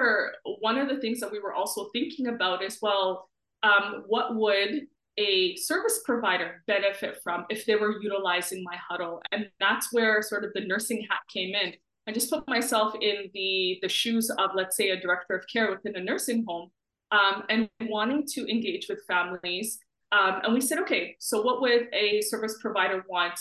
one 0.60 0.78
of 0.78 0.88
the 0.88 1.00
things 1.00 1.20
that 1.20 1.30
we 1.30 1.40
were 1.40 1.52
also 1.52 1.88
thinking 1.92 2.28
about 2.28 2.62
is 2.62 2.78
well 2.80 3.28
um, 3.62 4.04
what 4.06 4.34
would 4.34 4.86
a 5.16 5.54
service 5.56 6.00
provider 6.04 6.62
benefit 6.66 7.18
from 7.22 7.46
if 7.48 7.64
they 7.66 7.76
were 7.76 8.02
utilizing 8.02 8.64
my 8.64 8.76
huddle? 8.76 9.22
And 9.30 9.48
that's 9.60 9.92
where 9.92 10.20
sort 10.22 10.44
of 10.44 10.52
the 10.54 10.62
nursing 10.62 11.06
hat 11.08 11.20
came 11.32 11.54
in 11.54 11.74
I 12.06 12.12
just 12.12 12.30
put 12.30 12.46
myself 12.46 12.94
in 13.00 13.30
the 13.32 13.78
the 13.82 13.88
shoes 13.88 14.30
of 14.30 14.50
let's 14.54 14.76
say 14.76 14.90
a 14.90 15.00
director 15.00 15.34
of 15.34 15.46
care 15.50 15.70
within 15.70 15.96
a 15.96 16.04
nursing 16.04 16.44
home 16.46 16.70
um, 17.10 17.44
and 17.48 17.68
wanting 17.82 18.26
to 18.34 18.50
engage 18.50 18.86
with 18.88 19.00
families. 19.06 19.78
Um, 20.12 20.40
and 20.44 20.54
we 20.54 20.60
said, 20.60 20.78
okay, 20.80 21.16
so 21.18 21.42
what 21.42 21.60
would 21.60 21.88
a 21.92 22.20
service 22.20 22.56
provider 22.60 23.04
want? 23.08 23.38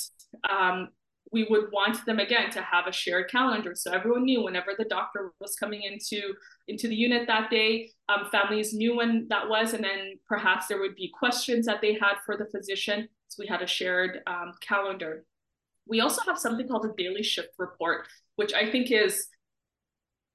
Um, 0.50 0.89
we 1.32 1.46
would 1.50 1.72
want 1.72 2.05
them 2.05 2.20
again 2.20 2.51
to 2.51 2.62
have 2.62 2.86
a 2.88 2.91
shared 2.91 3.29
calendar, 3.29 3.74
so 3.75 3.91
everyone 3.91 4.24
knew 4.24 4.43
whenever 4.43 4.74
the 4.77 4.86
doctor 4.86 5.34
was 5.39 5.55
coming 5.55 5.82
into 5.82 6.34
into 6.67 6.88
the 6.88 6.96
unit 6.96 7.27
that 7.27 7.50
day. 7.50 7.89
Um, 8.08 8.27
families 8.32 8.74
knew 8.74 8.96
when 8.96 9.27
that 9.29 9.50
was, 9.50 9.74
and 9.74 9.84
then 9.84 10.20
perhaps 10.27 10.67
there 10.67 10.79
would 10.79 10.96
be 10.96 11.12
questions 11.17 11.65
that 11.65 11.82
they 11.82 11.93
had 11.93 12.15
for 12.25 12.38
the 12.38 12.46
physician. 12.46 13.10
So 13.29 13.38
we 13.39 13.48
had 13.48 13.63
a 13.63 13.67
shared 13.67 14.20
um, 14.27 14.53
calendar. 14.62 15.25
We 15.87 15.99
also 15.99 16.21
have 16.25 16.37
something 16.37 16.67
called 16.67 16.85
a 16.85 16.93
daily 16.97 17.23
shift 17.23 17.49
report 17.57 18.07
which 18.35 18.53
I 18.53 18.69
think 18.71 18.91
is 18.91 19.27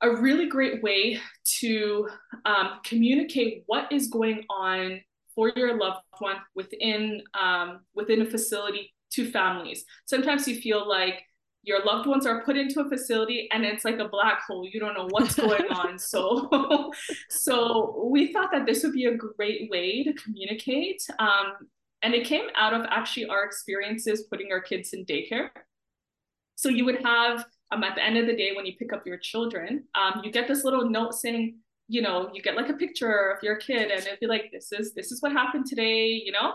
a 0.01 0.11
really 0.11 0.49
great 0.49 0.83
way 0.83 1.19
to 1.61 2.09
um, 2.45 2.79
communicate 2.85 3.65
what 3.67 3.91
is 3.93 4.09
going 4.09 4.45
on 4.49 5.01
for 5.35 5.51
your 5.51 5.77
loved 5.77 6.01
one 6.19 6.37
within 6.55 7.23
um, 7.39 7.81
within 7.95 8.23
a 8.23 8.27
facility 8.27 8.95
to 9.13 9.31
families. 9.31 9.85
Sometimes 10.07 10.47
you 10.47 10.61
feel 10.61 10.89
like 10.89 11.23
your 11.65 11.85
loved 11.85 12.07
ones 12.07 12.27
are 12.27 12.45
put 12.45 12.57
into 12.57 12.81
a 12.81 12.89
facility 12.89 13.49
and 13.53 13.65
it's 13.65 13.85
like 13.85 13.99
a 13.99 14.09
black 14.09 14.43
hole 14.47 14.67
you 14.73 14.79
don't 14.79 14.95
know 14.95 15.09
what's 15.11 15.35
going 15.35 15.67
on 15.71 15.99
so 15.99 16.49
so 17.29 18.09
we 18.11 18.33
thought 18.33 18.51
that 18.53 18.65
this 18.65 18.83
would 18.85 18.93
be 18.93 19.07
a 19.07 19.15
great 19.15 19.69
way 19.69 20.05
to 20.05 20.13
communicate 20.15 21.03
um, 21.19 21.55
and 22.03 22.15
it 22.15 22.27
came 22.27 22.47
out 22.57 22.75
of 22.75 22.87
actually 22.91 23.27
our 23.27 23.45
experiences 23.45 24.27
putting 24.31 24.53
our 24.53 24.61
kids 24.61 24.93
in 24.93 25.05
daycare. 25.05 25.51
So 26.55 26.69
you 26.69 26.85
would 26.85 27.05
have 27.05 27.45
um, 27.71 27.85
at 27.85 27.95
the 27.95 28.05
end 28.05 28.17
of 28.17 28.27
the 28.27 28.37
day 28.37 28.53
when 28.55 28.67
you 28.67 28.75
pick 28.77 28.93
up 28.93 29.07
your 29.07 29.19
children 29.19 29.85
um, 29.95 30.23
you 30.25 30.31
get 30.31 30.49
this 30.49 30.65
little 30.65 30.89
note 30.89 31.15
saying 31.15 31.57
you 31.87 32.03
know 32.03 32.31
you 32.33 32.43
get 32.43 32.57
like 32.57 32.69
a 32.69 32.75
picture 32.75 33.31
of 33.31 33.43
your 33.43 33.57
kid 33.57 33.91
and 33.91 34.01
it'd 34.01 34.21
be 34.21 34.27
like 34.27 34.51
this 34.53 34.73
is 34.73 34.95
this 34.95 35.13
is 35.13 35.23
what 35.23 35.33
happened 35.33 35.67
today 35.67 36.07
you 36.09 36.33
know? 36.33 36.55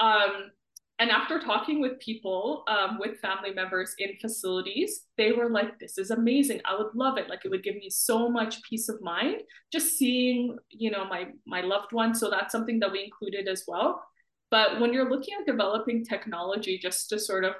Um, 0.00 0.50
and 0.98 1.10
after 1.10 1.40
talking 1.40 1.80
with 1.80 1.98
people 1.98 2.62
um, 2.68 2.98
with 2.98 3.18
family 3.20 3.52
members 3.52 3.94
in 3.98 4.16
facilities 4.20 5.06
they 5.16 5.32
were 5.32 5.50
like 5.50 5.78
this 5.78 5.98
is 5.98 6.10
amazing. 6.10 6.60
I 6.64 6.76
would 6.76 6.94
love 6.94 7.16
it. 7.18 7.28
Like 7.28 7.44
it 7.44 7.50
would 7.50 7.62
give 7.62 7.76
me 7.76 7.90
so 7.90 8.28
much 8.28 8.62
peace 8.62 8.88
of 8.88 9.00
mind 9.02 9.42
just 9.72 9.96
seeing 9.98 10.56
you 10.70 10.90
know 10.90 11.04
my 11.06 11.28
my 11.46 11.62
loved 11.62 11.92
one 11.92 12.14
so 12.14 12.30
that's 12.30 12.52
something 12.52 12.78
that 12.80 12.92
we 12.92 13.04
included 13.04 13.48
as 13.48 13.64
well 13.66 14.02
but 14.50 14.80
when 14.80 14.92
you're 14.92 15.08
looking 15.08 15.34
at 15.38 15.46
developing 15.46 16.04
technology 16.04 16.78
just 16.78 17.08
to 17.08 17.18
sort 17.18 17.44
of 17.44 17.54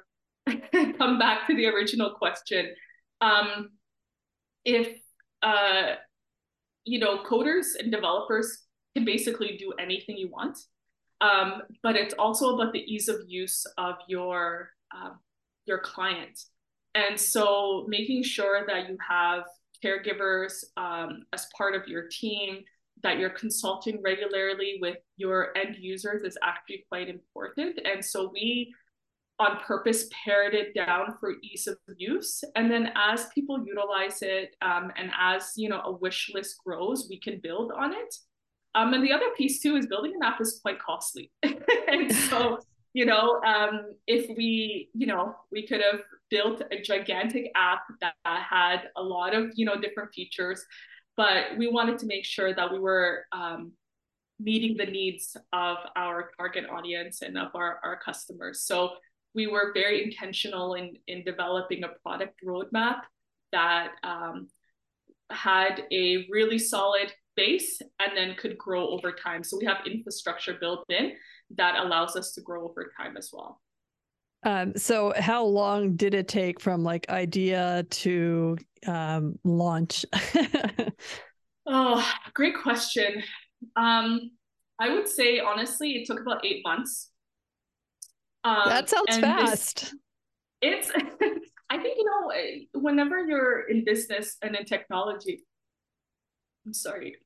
come 0.99 1.18
back 1.18 1.47
to 1.47 1.56
the 1.56 1.66
original 1.66 2.11
question 2.11 2.75
um, 3.20 3.70
if 4.64 4.99
uh, 5.42 5.94
you 6.85 6.99
know 6.99 7.23
coders 7.25 7.78
and 7.78 7.90
developers 7.92 8.64
can 8.94 9.04
basically 9.04 9.56
do 9.59 9.73
anything 9.78 10.16
you 10.16 10.28
want 10.30 10.59
um, 11.20 11.62
but 11.82 11.97
it's 11.97 12.14
also 12.14 12.54
about 12.54 12.73
the 12.73 12.80
ease 12.80 13.09
of 13.09 13.20
use 13.26 13.66
of 13.76 13.97
your 14.09 14.70
uh, 14.94 15.11
your 15.66 15.78
client. 15.78 16.38
And 16.94 17.18
so 17.18 17.87
making 17.88 18.25
sure 18.25 18.66
that 18.66 18.88
you 18.88 18.97
have 19.06 19.44
caregivers 19.85 20.64
um, 20.76 21.25
as 21.32 21.47
part 21.56 21.75
of 21.75 21.87
your 21.87 22.09
team 22.11 22.64
that 23.02 23.19
you're 23.19 23.30
consulting 23.30 24.00
regularly 24.02 24.78
with 24.80 24.99
your 25.16 25.57
end 25.57 25.76
users 25.78 26.23
is 26.23 26.37
actually 26.42 26.85
quite 26.88 27.09
important. 27.09 27.80
And 27.85 28.04
so 28.04 28.30
we 28.33 28.73
on 29.38 29.59
purpose 29.61 30.07
pared 30.25 30.54
it 30.54 30.75
down 30.75 31.14
for 31.19 31.35
ease 31.42 31.66
of 31.66 31.78
use. 31.97 32.45
And 32.57 32.71
then 32.71 32.92
as 32.95 33.26
people 33.35 33.64
utilize 33.64 34.21
it 34.21 34.54
um, 34.61 34.92
and 34.97 35.11
as 35.19 35.52
you 35.57 35.69
know 35.69 35.80
a 35.80 35.92
wish 35.92 36.30
list 36.35 36.57
grows 36.64 37.07
we 37.09 37.19
can 37.19 37.40
build 37.42 37.73
on 37.73 37.92
it. 37.92 38.14
Um, 38.75 38.92
and 38.92 39.02
the 39.02 39.12
other 39.12 39.30
piece 39.37 39.61
too 39.61 39.76
is 39.76 39.87
building 39.87 40.12
an 40.14 40.23
app 40.23 40.40
is 40.40 40.61
quite 40.62 40.78
costly. 40.78 41.33
And 41.88 42.14
so 42.14 42.59
you 42.92 43.07
know 43.07 43.40
um, 43.40 43.95
if 44.07 44.37
we 44.37 44.90
you 44.95 45.07
know 45.07 45.35
we 45.50 45.66
could 45.66 45.80
have 45.80 46.02
built 46.28 46.62
a 46.71 46.80
gigantic 46.83 47.50
app 47.57 47.83
that 48.00 48.14
had 48.25 48.83
a 48.97 49.02
lot 49.02 49.35
of 49.35 49.50
you 49.54 49.64
know 49.64 49.80
different 49.80 50.12
features 50.14 50.64
but 51.23 51.59
we 51.61 51.67
wanted 51.69 51.97
to 51.99 52.07
make 52.07 52.25
sure 52.25 52.50
that 52.55 52.69
we 52.73 52.79
were 52.79 53.25
um, 53.33 53.73
meeting 54.49 54.77
the 54.77 54.87
needs 54.87 55.37
of 55.53 55.77
our 55.97 56.31
target 56.39 56.65
audience 56.77 57.23
and 57.23 57.37
of 57.37 57.50
our, 57.55 57.73
our 57.85 57.99
customers 58.09 58.57
so 58.62 58.77
we 59.35 59.47
were 59.47 59.73
very 59.73 60.03
intentional 60.03 60.75
in, 60.75 60.97
in 61.07 61.25
developing 61.25 61.85
a 61.85 61.89
product 62.03 62.41
roadmap 62.45 63.00
that 63.53 63.93
um, 64.03 64.49
had 65.31 65.85
a 65.93 66.27
really 66.31 66.59
solid 66.59 67.12
base 67.37 67.81
and 68.00 68.17
then 68.17 68.35
could 68.37 68.59
grow 68.59 68.89
over 68.89 69.12
time. 69.12 69.45
So 69.45 69.57
we 69.59 69.67
have 69.67 69.87
infrastructure 69.87 70.57
built 70.61 70.85
in 70.89 71.12
that 71.57 71.77
allows 71.77 72.17
us 72.17 72.33
to 72.33 72.41
grow 72.41 72.69
over 72.69 72.93
time 72.97 73.17
as 73.17 73.31
well. 73.33 73.61
Um, 74.42 74.75
so 74.76 75.12
how 75.16 75.44
long 75.44 75.97
did 75.97 76.14
it 76.14 76.28
take 76.28 76.61
from 76.61 76.82
like 76.82 77.09
idea 77.11 77.85
to 77.90 78.56
um, 78.87 79.38
launch? 79.44 80.06
oh, 81.66 82.12
great 82.35 82.54
question. 82.61 83.23
Um, 83.76 84.30
I 84.78 84.94
would 84.94 85.09
say 85.09 85.40
honestly, 85.40 85.92
it 85.92 86.06
took 86.06 86.20
about 86.20 86.44
eight 86.44 86.62
months. 86.64 87.11
Um, 88.44 88.62
that 88.66 88.88
sounds 88.88 89.18
fast. 89.18 89.92
This, 90.62 90.90
it's, 90.90 90.90
I 91.70 91.78
think, 91.78 91.99
you 91.99 92.04
know, 92.04 92.80
whenever 92.80 93.23
you're 93.25 93.68
in 93.68 93.85
business 93.85 94.38
and 94.42 94.56
in 94.56 94.64
technology, 94.64 95.44
I'm 96.66 96.73
sorry, 96.73 97.16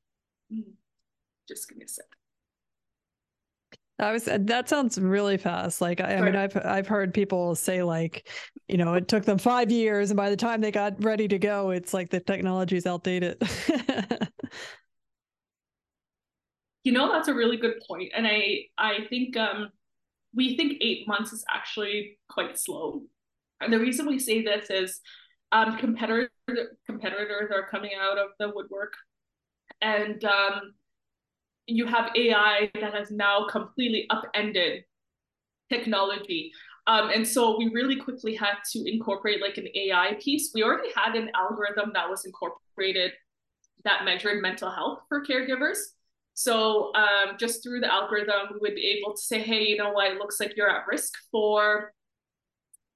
mm, 0.53 0.63
just 1.47 1.69
give 1.69 1.77
me 1.77 1.85
a 1.85 1.87
sec. 1.87 2.05
I 3.97 4.11
was 4.11 4.25
that 4.25 4.67
sounds 4.67 4.99
really 4.99 5.37
fast. 5.37 5.79
Like 5.79 6.01
I, 6.01 6.15
I, 6.15 6.21
mean, 6.21 6.35
I've 6.35 6.57
I've 6.57 6.87
heard 6.87 7.13
people 7.13 7.55
say 7.55 7.81
like, 7.81 8.29
you 8.67 8.77
know, 8.77 8.95
it 8.95 9.07
took 9.07 9.23
them 9.23 9.37
five 9.37 9.71
years, 9.71 10.11
and 10.11 10.17
by 10.17 10.29
the 10.29 10.35
time 10.35 10.59
they 10.59 10.71
got 10.71 11.01
ready 11.03 11.29
to 11.29 11.39
go, 11.39 11.69
it's 11.69 11.93
like 11.93 12.09
the 12.09 12.19
technology 12.19 12.75
is 12.75 12.85
outdated. 12.85 13.41
you 16.83 16.91
know, 16.91 17.09
that's 17.11 17.29
a 17.29 17.33
really 17.33 17.55
good 17.55 17.75
point, 17.87 18.11
and 18.15 18.27
I 18.27 18.65
I 18.77 19.05
think 19.09 19.37
um 19.37 19.69
we 20.35 20.57
think 20.57 20.73
eight 20.81 21.07
months 21.07 21.31
is 21.31 21.45
actually 21.49 22.17
quite 22.29 22.59
slow. 22.59 23.03
And 23.61 23.71
the 23.71 23.79
reason 23.79 24.05
we 24.05 24.19
say 24.19 24.43
this 24.43 24.69
is 24.69 24.99
um, 25.51 25.77
competitor, 25.77 26.29
competitors 26.85 27.51
are 27.53 27.69
coming 27.69 27.91
out 27.99 28.17
of 28.17 28.27
the 28.39 28.51
woodwork. 28.53 28.93
And 29.81 30.23
um, 30.25 30.73
you 31.67 31.85
have 31.85 32.11
AI 32.15 32.69
that 32.79 32.93
has 32.93 33.11
now 33.11 33.47
completely 33.47 34.07
upended 34.09 34.83
technology. 35.69 36.51
Um, 36.87 37.09
and 37.09 37.27
so 37.27 37.57
we 37.57 37.69
really 37.69 37.95
quickly 37.95 38.35
had 38.35 38.55
to 38.73 38.83
incorporate 38.85 39.41
like 39.41 39.57
an 39.57 39.67
AI 39.73 40.17
piece. 40.21 40.51
We 40.53 40.63
already 40.63 40.89
had 40.95 41.15
an 41.15 41.31
algorithm 41.33 41.91
that 41.93 42.09
was 42.09 42.25
incorporated 42.25 43.11
that 43.83 44.05
measured 44.05 44.41
mental 44.41 44.69
health 44.69 44.99
for 45.09 45.25
caregivers. 45.25 45.77
So 46.33 46.93
um, 46.95 47.37
just 47.39 47.63
through 47.63 47.79
the 47.79 47.91
algorithm, 47.91 48.53
we 48.53 48.59
would 48.59 48.75
be 48.75 48.99
able 48.99 49.15
to 49.15 49.21
say, 49.21 49.41
hey, 49.41 49.63
you 49.63 49.77
know 49.77 49.91
what, 49.91 50.11
it 50.11 50.17
looks 50.17 50.39
like 50.39 50.55
you're 50.57 50.69
at 50.69 50.85
risk 50.87 51.13
for 51.31 51.93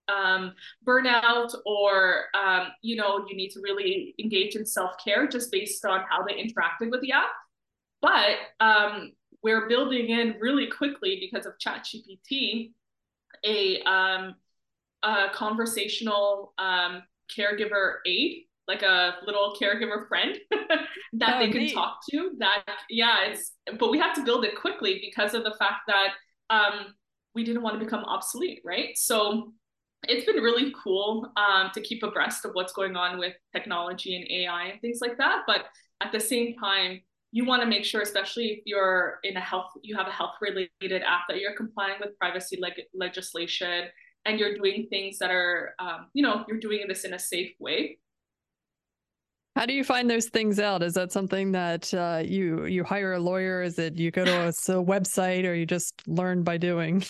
um, 0.10 0.54
burnout 0.86 1.54
or, 1.66 2.26
um, 2.34 2.68
you 2.82 2.96
know, 2.96 3.26
you 3.30 3.36
need 3.36 3.50
to 3.52 3.62
really 3.62 4.16
engage 4.20 4.56
in 4.56 4.66
self-care 4.66 5.28
just 5.28 5.52
based 5.52 5.86
on 5.86 6.02
how 6.10 6.24
they 6.24 6.34
interacted 6.34 6.92
with 6.92 7.02
the 7.02 7.12
app. 7.12 7.30
But 8.02 8.38
um, 8.60 9.12
we're 9.44 9.68
building 9.68 10.10
in 10.10 10.36
really 10.40 10.68
quickly 10.68 11.18
because 11.20 11.46
of 11.46 11.54
ChatGPT 11.58 12.72
a, 13.46 13.82
um, 13.84 14.36
a 15.04 15.28
conversational 15.34 16.54
um, 16.58 17.04
caregiver 17.36 17.96
aid 18.06 18.46
like 18.70 18.84
a 18.84 19.16
little 19.26 19.56
caregiver 19.60 20.08
friend 20.08 20.38
that 21.14 21.36
oh, 21.36 21.40
they 21.40 21.52
can 21.52 21.62
neat. 21.62 21.74
talk 21.74 21.98
to 22.10 22.32
that 22.38 22.64
yeah 22.90 23.26
it's 23.26 23.54
but 23.80 23.90
we 23.90 23.98
had 23.98 24.14
to 24.14 24.24
build 24.24 24.46
it 24.46 24.56
quickly 24.56 25.02
because 25.02 25.34
of 25.34 25.44
the 25.44 25.56
fact 25.58 25.82
that 25.88 26.10
um, 26.52 26.94
we 27.34 27.44
didn't 27.44 27.64
want 27.64 27.78
to 27.78 27.84
become 27.84 28.04
obsolete 28.06 28.62
right 28.64 28.96
so 28.96 29.52
it's 30.08 30.26
been 30.26 30.42
really 30.42 30.74
cool 30.84 31.32
um, 31.36 31.72
to 31.74 31.82
keep 31.82 32.04
abreast 32.04 32.46
of 32.46 32.52
what's 32.54 32.72
going 32.72 32.96
on 32.96 33.18
with 33.18 33.34
technology 33.54 34.16
and 34.16 34.30
ai 34.32 34.66
and 34.66 34.82
things 34.82 35.00
like 35.02 35.18
that 35.18 35.42
but 35.48 35.66
at 36.02 36.12
the 36.12 36.20
same 36.20 36.56
time 36.56 37.02
you 37.32 37.46
want 37.46 37.62
to 37.62 37.68
make 37.68 37.86
sure 37.86 38.02
especially 38.02 38.48
if 38.48 38.60
you're 38.66 39.20
in 39.24 39.38
a 39.38 39.42
health 39.42 39.72
you 39.84 39.96
have 39.96 40.08
a 40.08 40.12
health 40.12 40.36
related 40.42 41.04
app 41.04 41.22
that 41.28 41.40
you're 41.40 41.56
complying 41.56 41.96
with 42.00 42.18
privacy 42.18 42.58
leg- 42.62 42.88
legislation 42.94 43.86
and 44.26 44.40
you're 44.40 44.56
doing 44.56 44.88
things 44.90 45.18
that 45.20 45.32
are 45.32 45.74
um, 45.80 46.08
you 46.14 46.24
know 46.24 46.44
you're 46.48 46.60
doing 46.60 46.86
this 46.88 47.04
in 47.04 47.14
a 47.14 47.20
safe 47.20 47.54
way 47.60 47.98
how 49.56 49.66
do 49.66 49.74
you 49.74 49.84
find 49.84 50.10
those 50.10 50.28
things 50.28 50.58
out? 50.58 50.82
Is 50.84 50.94
that 50.94 51.12
something 51.12 51.52
that 51.52 51.94
uh, 51.94 52.24
you 52.26 52.66
you 52.66 52.86
hire 52.86 53.12
a 53.12 53.20
lawyer? 53.20 53.62
Is 53.62 53.78
it 53.78 53.98
you 53.98 54.10
go 54.10 54.24
to 54.24 54.44
a, 54.44 54.48
a 54.48 54.84
website, 54.84 55.46
or 55.46 55.54
you 55.54 55.66
just 55.66 56.02
learn 56.08 56.44
by 56.44 56.56
doing? 56.56 57.04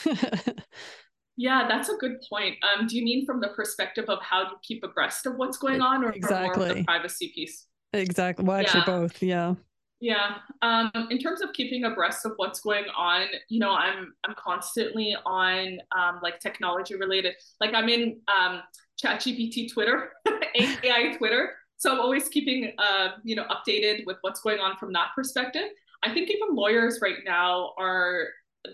yeah, 1.38 1.68
that's 1.68 1.90
a 1.90 1.96
good 1.98 2.16
point. 2.28 2.56
Um, 2.64 2.88
do 2.88 2.98
you 2.98 3.04
mean 3.04 3.24
from 3.28 3.40
the 3.40 3.50
perspective 3.50 4.06
of 4.08 4.18
how 4.24 4.44
you 4.44 4.58
keep 4.64 4.84
abreast 4.84 5.28
of 5.28 5.36
what's 5.36 5.60
going 5.60 5.82
on, 5.82 6.04
or 6.04 6.12
exactly 6.12 6.74
the 6.74 6.84
privacy 6.86 7.32
piece? 7.36 7.68
Exactly. 7.94 8.46
Well, 8.46 8.58
actually, 8.58 8.80
yeah. 8.80 8.86
both. 8.86 9.22
Yeah. 9.22 9.54
Yeah. 10.02 10.36
Um, 10.62 10.92
in 11.10 11.20
terms 11.20 11.42
of 11.42 11.52
keeping 11.52 11.84
abreast 11.84 12.26
of 12.26 12.34
what's 12.38 12.62
going 12.62 12.86
on, 12.98 13.26
you 13.50 13.60
know, 13.60 13.72
I'm 13.72 14.14
I'm 14.24 14.34
constantly 14.36 15.16
on 15.26 15.80
um, 15.98 16.20
like 16.24 16.40
technology 16.40 16.96
related. 16.96 17.36
Like 17.60 17.74
I'm 17.74 17.90
in 17.90 18.22
um, 18.34 18.62
ChatGPT 19.04 19.72
Twitter, 19.72 20.12
AI 20.56 21.16
Twitter. 21.18 21.52
So 21.78 21.92
I'm 21.92 22.00
always 22.00 22.30
keeping, 22.30 22.74
uh, 22.78 23.10
you 23.24 23.36
know, 23.36 23.46
updated 23.46 24.06
with 24.06 24.18
what's 24.22 24.42
going 24.42 24.60
on 24.60 24.78
from 24.78 24.94
that 24.94 25.10
perspective. 25.16 25.70
I 26.04 26.14
think 26.14 26.30
even 26.30 26.56
lawyers 26.56 27.00
right 27.02 27.20
now 27.26 27.74
are 27.78 28.28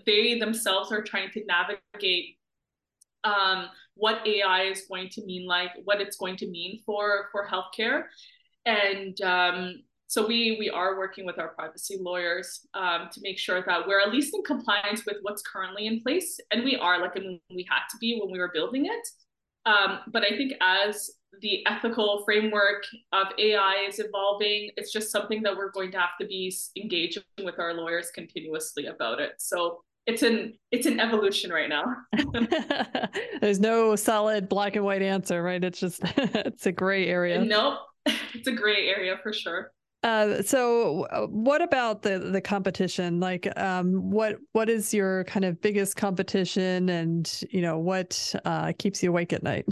they 0.04 0.38
themselves 0.38 0.92
are 0.92 1.02
trying 1.02 1.30
to 1.30 1.44
navigate 1.44 2.38
um, 3.24 3.66
what 3.94 4.26
AI 4.26 4.62
is 4.64 4.82
going 4.88 5.08
to 5.10 5.24
mean 5.24 5.46
like, 5.46 5.70
what 5.84 6.00
it's 6.00 6.16
going 6.16 6.36
to 6.36 6.46
mean 6.48 6.80
for 6.86 7.28
for 7.32 7.48
healthcare, 7.48 8.04
and 8.64 9.20
um, 9.22 9.82
so 10.08 10.26
we 10.26 10.56
we 10.58 10.70
are 10.70 10.96
working 10.96 11.26
with 11.26 11.38
our 11.38 11.48
privacy 11.48 11.98
lawyers 12.00 12.66
um, 12.74 13.08
to 13.12 13.20
make 13.22 13.38
sure 13.38 13.62
that 13.66 13.86
we're 13.86 14.00
at 14.00 14.12
least 14.12 14.34
in 14.34 14.42
compliance 14.42 15.04
with 15.04 15.16
what's 15.22 15.42
currently 15.42 15.86
in 15.86 16.00
place, 16.00 16.38
and 16.50 16.64
we 16.64 16.76
are 16.76 17.00
like, 17.00 17.16
and 17.16 17.40
we 17.50 17.66
had 17.68 17.82
to 17.90 17.96
be 18.00 18.18
when 18.20 18.30
we 18.30 18.38
were 18.38 18.50
building 18.52 18.86
it. 18.86 19.08
Um, 19.66 19.98
but 20.12 20.22
I 20.22 20.36
think 20.36 20.52
as 20.60 21.10
the 21.40 21.66
ethical 21.66 22.22
framework 22.24 22.84
of 23.12 23.26
AI 23.38 23.84
is 23.88 23.98
evolving, 23.98 24.70
it's 24.76 24.92
just 24.92 25.10
something 25.10 25.42
that 25.42 25.56
we're 25.56 25.70
going 25.70 25.90
to 25.92 25.98
have 25.98 26.16
to 26.20 26.26
be 26.26 26.54
engaging 26.76 27.24
with 27.44 27.58
our 27.58 27.74
lawyers 27.74 28.10
continuously 28.14 28.86
about 28.86 29.20
it. 29.20 29.32
So 29.38 29.80
it's 30.06 30.22
an 30.22 30.54
it's 30.70 30.86
an 30.86 31.00
evolution 31.00 31.50
right 31.50 31.68
now. 31.68 31.84
There's 33.40 33.60
no 33.60 33.96
solid 33.96 34.48
black 34.48 34.76
and 34.76 34.84
white 34.84 35.02
answer, 35.02 35.42
right? 35.42 35.62
It's 35.62 35.80
just 35.80 36.00
it's 36.16 36.66
a 36.66 36.72
gray 36.72 37.08
area. 37.08 37.44
Nope, 37.44 37.80
it's 38.06 38.46
a 38.46 38.52
gray 38.52 38.88
area 38.88 39.18
for 39.22 39.32
sure. 39.32 39.72
Uh, 40.06 40.40
so 40.40 41.02
uh, 41.06 41.26
what 41.26 41.60
about 41.60 42.02
the 42.02 42.20
the 42.20 42.40
competition? 42.40 43.18
Like 43.18 43.48
um, 43.58 44.08
what 44.08 44.36
what 44.52 44.70
is 44.70 44.94
your 44.94 45.24
kind 45.24 45.44
of 45.44 45.60
biggest 45.60 45.96
competition 45.96 46.88
and 46.90 47.42
you 47.50 47.60
know 47.60 47.78
what 47.78 48.32
uh, 48.44 48.72
keeps 48.78 49.02
you 49.02 49.10
awake 49.10 49.32
at 49.32 49.42
night? 49.42 49.66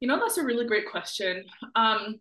You 0.00 0.08
know 0.08 0.18
that's 0.18 0.38
a 0.38 0.42
really 0.42 0.66
great 0.66 0.90
question. 0.90 1.44
Um, 1.76 2.20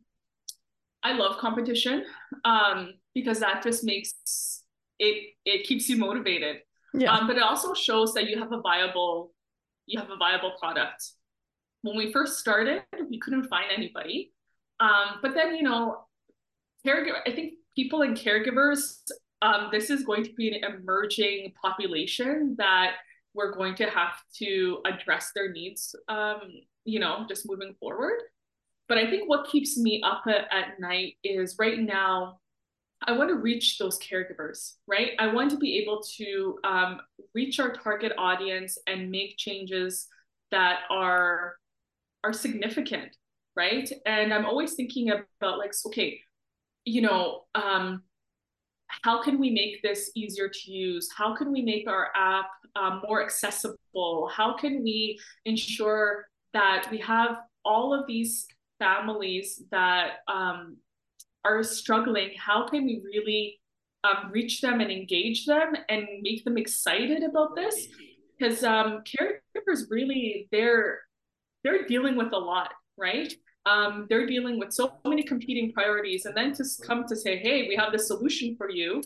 i 1.02 1.14
love 1.14 1.38
competition 1.38 2.04
um, 2.44 2.96
because 3.16 3.40
that 3.40 3.64
just 3.64 3.86
makes 3.86 4.64
it 5.00 5.30
it 5.46 5.66
keeps 5.66 5.88
you 5.88 5.96
motivated. 5.96 6.58
Yeah. 6.94 7.14
Um, 7.14 7.26
but 7.26 7.38
it 7.38 7.44
also 7.44 7.74
shows 7.74 8.14
that 8.16 8.28
you 8.28 8.38
have 8.38 8.52
a 8.52 8.60
viable 8.60 9.32
you 9.86 9.98
have 9.98 10.10
a 10.10 10.18
viable 10.18 10.52
product. 10.60 11.06
When 11.84 11.96
we 11.96 12.12
first 12.12 12.38
started 12.38 12.84
we 13.10 13.18
couldn't 13.18 13.48
find 13.48 13.68
anybody. 13.74 14.34
Um, 14.82 15.20
but 15.22 15.34
then 15.34 15.56
you 15.56 15.64
know 15.64 16.00
caregiver, 16.86 17.20
I 17.26 17.32
think 17.32 17.54
people 17.76 18.02
and 18.02 18.16
caregivers, 18.16 19.02
um, 19.42 19.70
this 19.72 19.90
is 19.90 20.04
going 20.04 20.24
to 20.24 20.34
be 20.34 20.50
an 20.50 20.64
emerging 20.64 21.54
population 21.62 22.56
that 22.58 22.96
we're 23.34 23.54
going 23.54 23.76
to 23.76 23.90
have 23.90 24.14
to 24.38 24.80
address 24.86 25.32
their 25.34 25.52
needs, 25.52 25.96
um, 26.08 26.42
you 26.84 27.00
know, 27.00 27.26
just 27.30 27.48
moving 27.48 27.76
forward. 27.80 28.22
But 28.88 28.98
I 28.98 29.10
think 29.10 29.30
what 29.30 29.48
keeps 29.48 29.78
me 29.78 30.02
up 30.04 30.24
at, 30.28 30.48
at 30.52 30.80
night 30.80 31.16
is 31.24 31.56
right 31.60 31.80
now, 31.80 32.40
I 33.02 33.14
want 33.14 33.30
to 33.30 33.36
reach 33.36 33.78
those 33.78 34.00
caregivers, 34.00 34.74
right? 34.88 35.12
I 35.20 35.32
want 35.32 35.52
to 35.52 35.58
be 35.58 35.78
able 35.78 36.02
to 36.18 36.60
um, 36.64 37.00
reach 37.34 37.60
our 37.60 37.72
target 37.72 38.12
audience 38.18 38.78
and 38.88 39.10
make 39.10 39.38
changes 39.38 40.08
that 40.52 40.80
are 40.90 41.56
are 42.24 42.34
significant, 42.34 43.16
right? 43.56 43.90
And 44.06 44.34
I'm 44.34 44.46
always 44.46 44.74
thinking 44.74 45.10
about 45.12 45.58
like, 45.58 45.74
okay, 45.86 46.20
you 46.86 47.02
know, 47.02 47.44
um, 47.56 48.04
how 49.04 49.22
can 49.22 49.40
we 49.40 49.52
make 49.52 49.82
this 49.84 50.12
easier 50.16 50.50
to 50.50 50.72
use? 50.72 51.10
How 51.16 51.36
can 51.36 51.52
we 51.52 51.62
make 51.62 51.88
our 51.88 52.10
app 52.16 52.50
um, 52.76 53.02
more 53.08 53.24
accessible? 53.24 54.30
How 54.34 54.56
can 54.56 54.84
we 54.84 55.20
ensure 55.46 56.26
that 56.54 56.88
we 56.92 56.98
have 57.00 57.38
all 57.64 57.94
of 57.94 58.08
these 58.08 58.48
families 58.80 59.62
that 59.72 60.18
um, 60.28 60.78
are 61.46 61.64
struggling? 61.64 62.32
How 62.38 62.68
can 62.68 62.86
we 62.86 63.02
really 63.06 63.60
um, 64.04 64.32
reach 64.32 64.62
them 64.62 64.80
and 64.80 64.92
engage 64.92 65.46
them 65.46 65.74
and 65.90 66.08
make 66.22 66.44
them 66.44 66.58
excited 66.58 67.24
about 67.24 67.56
this? 67.56 67.88
Because 68.38 68.64
um, 68.64 69.04
caregivers 69.06 69.84
really 69.90 70.48
they're 70.52 71.00
they're 71.64 71.86
dealing 71.86 72.16
with 72.16 72.32
a 72.34 72.38
lot, 72.38 72.72
right? 72.98 73.34
Um, 73.70 74.08
they're 74.10 74.26
dealing 74.26 74.60
with 74.60 74.72
so 74.74 74.94
many 75.06 75.24
competing 75.24 75.72
priorities 75.72 76.26
and 76.26 76.36
then 76.36 76.54
to 76.54 76.64
come 76.86 77.06
to 77.08 77.16
say 77.16 77.38
hey 77.38 77.68
we 77.68 77.76
have 77.76 77.92
the 77.92 78.00
solution 78.00 78.56
for 78.58 78.70
you 78.70 79.02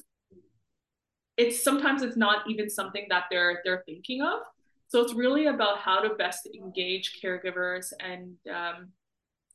it's 1.38 1.64
sometimes 1.64 2.02
it's 2.02 2.18
not 2.18 2.50
even 2.50 2.70
something 2.70 3.06
that 3.10 3.26
they're 3.30 3.62
they're 3.64 3.84
thinking 3.86 4.22
of. 4.22 4.40
So 4.88 5.02
it's 5.02 5.14
really 5.14 5.48
about 5.48 5.80
how 5.80 6.02
to 6.02 6.16
best 6.16 6.48
engage 6.54 7.20
caregivers 7.24 7.92
and 8.00 8.36
um, 8.54 8.90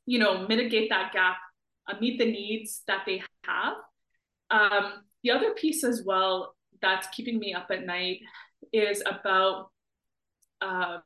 you 0.06 0.18
know 0.18 0.46
mitigate 0.46 0.90
that 0.90 1.12
gap 1.12 1.36
uh, 1.88 1.94
meet 2.00 2.18
the 2.18 2.30
needs 2.30 2.82
that 2.86 3.02
they 3.06 3.22
have. 3.44 3.74
Um, 4.50 5.04
the 5.22 5.30
other 5.30 5.52
piece 5.52 5.84
as 5.84 6.02
well 6.04 6.54
that's 6.80 7.08
keeping 7.08 7.38
me 7.38 7.54
up 7.54 7.68
at 7.70 7.86
night 7.86 8.20
is 8.72 9.02
about 9.04 9.70
um, 10.60 11.02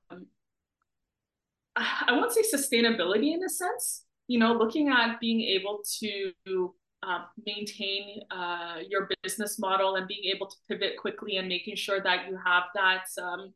I 1.77 2.13
won't 2.13 2.33
say 2.33 2.43
sustainability 2.43 3.35
in 3.35 3.43
a 3.45 3.49
sense, 3.49 4.05
you 4.29 4.39
know, 4.39 4.53
looking 4.53 4.89
at 4.89 5.21
being 5.21 5.41
able 5.41 5.83
to 6.01 6.75
um, 7.03 7.25
maintain 7.45 8.21
uh, 8.31 8.77
your 8.89 9.09
business 9.23 9.59
model 9.59 9.97
and 9.97 10.07
being 10.07 10.33
able 10.35 10.47
to 10.47 10.57
pivot 10.69 10.97
quickly 10.99 11.37
and 11.37 11.49
making 11.49 11.77
sure 11.77 12.01
that 12.01 12.29
you 12.29 12.39
have 12.45 12.65
that 12.75 13.05
um, 13.21 13.53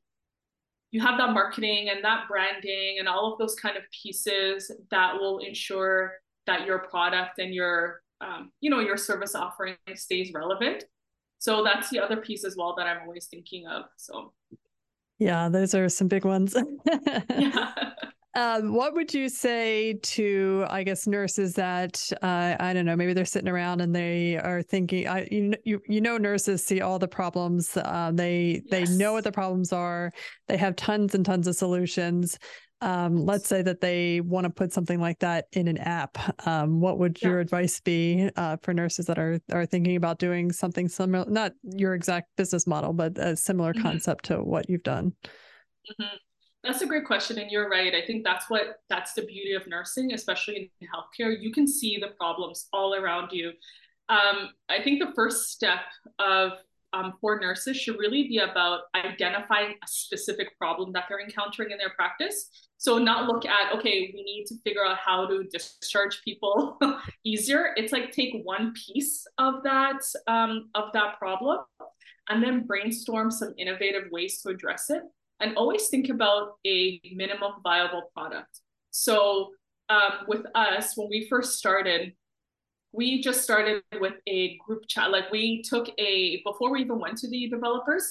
you 0.90 1.00
have 1.00 1.18
that 1.18 1.32
marketing 1.32 1.90
and 1.90 2.02
that 2.04 2.26
branding 2.28 2.96
and 2.98 3.08
all 3.08 3.32
of 3.32 3.38
those 3.38 3.54
kind 3.54 3.76
of 3.76 3.82
pieces 4.02 4.70
that 4.90 5.14
will 5.14 5.38
ensure 5.38 6.14
that 6.46 6.64
your 6.64 6.78
product 6.78 7.38
and 7.38 7.54
your 7.54 8.02
um, 8.20 8.50
you 8.60 8.70
know 8.70 8.80
your 8.80 8.96
service 8.96 9.34
offering 9.34 9.76
stays 9.94 10.32
relevant. 10.32 10.84
So 11.38 11.62
that's 11.62 11.90
the 11.90 12.00
other 12.00 12.16
piece 12.16 12.44
as 12.44 12.56
well 12.56 12.74
that 12.76 12.86
i'm 12.86 13.02
always 13.02 13.26
thinking 13.26 13.66
of 13.66 13.84
so 13.96 14.32
yeah 15.18 15.48
those 15.48 15.74
are 15.74 15.88
some 15.88 16.08
big 16.08 16.24
ones 16.24 16.56
yeah. 17.30 17.72
Um, 18.36 18.74
what 18.74 18.92
would 18.92 19.14
you 19.14 19.30
say 19.30 19.94
to, 19.94 20.66
I 20.68 20.82
guess, 20.82 21.06
nurses 21.06 21.54
that 21.54 22.12
uh, 22.22 22.54
I 22.60 22.74
don't 22.74 22.84
know, 22.84 22.94
maybe 22.94 23.14
they're 23.14 23.24
sitting 23.24 23.48
around 23.48 23.80
and 23.80 23.96
they 23.96 24.36
are 24.36 24.60
thinking, 24.60 25.08
I, 25.08 25.26
you, 25.30 25.54
you, 25.64 25.80
you 25.88 26.02
know, 26.02 26.18
nurses 26.18 26.62
see 26.62 26.82
all 26.82 26.98
the 26.98 27.08
problems. 27.08 27.74
Uh, 27.78 28.10
they 28.12 28.62
yes. 28.66 28.90
they 28.90 28.96
know 28.96 29.14
what 29.14 29.24
the 29.24 29.32
problems 29.32 29.72
are. 29.72 30.12
They 30.48 30.58
have 30.58 30.76
tons 30.76 31.14
and 31.14 31.24
tons 31.24 31.46
of 31.46 31.56
solutions. 31.56 32.38
Um, 32.82 33.24
let's 33.24 33.48
say 33.48 33.62
that 33.62 33.80
they 33.80 34.20
want 34.20 34.44
to 34.44 34.50
put 34.50 34.72
something 34.72 35.00
like 35.00 35.18
that 35.20 35.46
in 35.52 35.66
an 35.66 35.78
app. 35.78 36.18
Um, 36.46 36.80
what 36.80 36.98
would 36.98 37.18
yeah. 37.22 37.30
your 37.30 37.40
advice 37.40 37.80
be 37.80 38.30
uh, 38.36 38.58
for 38.62 38.74
nurses 38.74 39.06
that 39.06 39.18
are 39.18 39.40
are 39.50 39.64
thinking 39.64 39.96
about 39.96 40.18
doing 40.18 40.52
something 40.52 40.88
similar? 40.88 41.24
Not 41.28 41.52
your 41.62 41.94
exact 41.94 42.36
business 42.36 42.66
model, 42.66 42.92
but 42.92 43.16
a 43.18 43.34
similar 43.34 43.72
mm-hmm. 43.72 43.82
concept 43.82 44.26
to 44.26 44.38
what 44.38 44.68
you've 44.68 44.82
done. 44.82 45.12
Mm-hmm. 45.90 46.16
That's 46.64 46.82
a 46.82 46.86
great 46.86 47.06
question. 47.06 47.38
And 47.38 47.50
you're 47.50 47.68
right. 47.68 47.94
I 47.94 48.04
think 48.04 48.24
that's 48.24 48.50
what 48.50 48.80
that's 48.90 49.14
the 49.14 49.22
beauty 49.22 49.54
of 49.54 49.66
nursing, 49.66 50.12
especially 50.12 50.70
in 50.80 50.88
healthcare. 50.88 51.34
You 51.40 51.52
can 51.52 51.66
see 51.66 51.98
the 51.98 52.08
problems 52.18 52.68
all 52.72 52.94
around 52.94 53.30
you. 53.32 53.52
Um, 54.08 54.50
I 54.68 54.82
think 54.82 55.00
the 55.00 55.12
first 55.14 55.50
step 55.50 55.80
of 56.18 56.52
um, 56.96 57.14
for 57.20 57.38
nurses 57.38 57.76
should 57.76 57.98
really 57.98 58.28
be 58.28 58.38
about 58.38 58.80
identifying 58.94 59.72
a 59.72 59.86
specific 59.86 60.56
problem 60.58 60.92
that 60.92 61.04
they're 61.08 61.20
encountering 61.20 61.70
in 61.70 61.78
their 61.78 61.90
practice. 61.90 62.48
So 62.78 62.98
not 62.98 63.26
look 63.26 63.44
at, 63.44 63.74
okay, 63.74 64.10
we 64.14 64.22
need 64.22 64.46
to 64.46 64.54
figure 64.64 64.84
out 64.84 64.98
how 64.98 65.26
to 65.26 65.44
discharge 65.44 66.20
people 66.24 66.78
easier. 67.24 67.74
It's 67.76 67.92
like 67.92 68.12
take 68.12 68.34
one 68.44 68.72
piece 68.74 69.26
of 69.38 69.62
that 69.64 70.00
um, 70.26 70.70
of 70.74 70.92
that 70.94 71.18
problem 71.18 71.58
and 72.28 72.42
then 72.42 72.66
brainstorm 72.66 73.30
some 73.30 73.54
innovative 73.58 74.04
ways 74.10 74.40
to 74.42 74.48
address 74.50 74.90
it 74.90 75.02
and 75.40 75.56
always 75.56 75.88
think 75.88 76.08
about 76.08 76.54
a 76.66 77.00
minimum 77.14 77.52
viable 77.62 78.10
product. 78.14 78.60
So 78.90 79.50
um, 79.88 80.24
with 80.26 80.46
us, 80.54 80.96
when 80.96 81.08
we 81.08 81.28
first 81.28 81.58
started, 81.58 82.12
we 82.96 83.20
just 83.20 83.42
started 83.42 83.82
with 84.00 84.14
a 84.26 84.56
group 84.66 84.84
chat. 84.88 85.10
Like 85.10 85.30
we 85.30 85.62
took 85.62 85.88
a, 85.98 86.42
before 86.44 86.72
we 86.72 86.80
even 86.80 86.98
went 86.98 87.18
to 87.18 87.28
the 87.28 87.48
developers, 87.48 88.10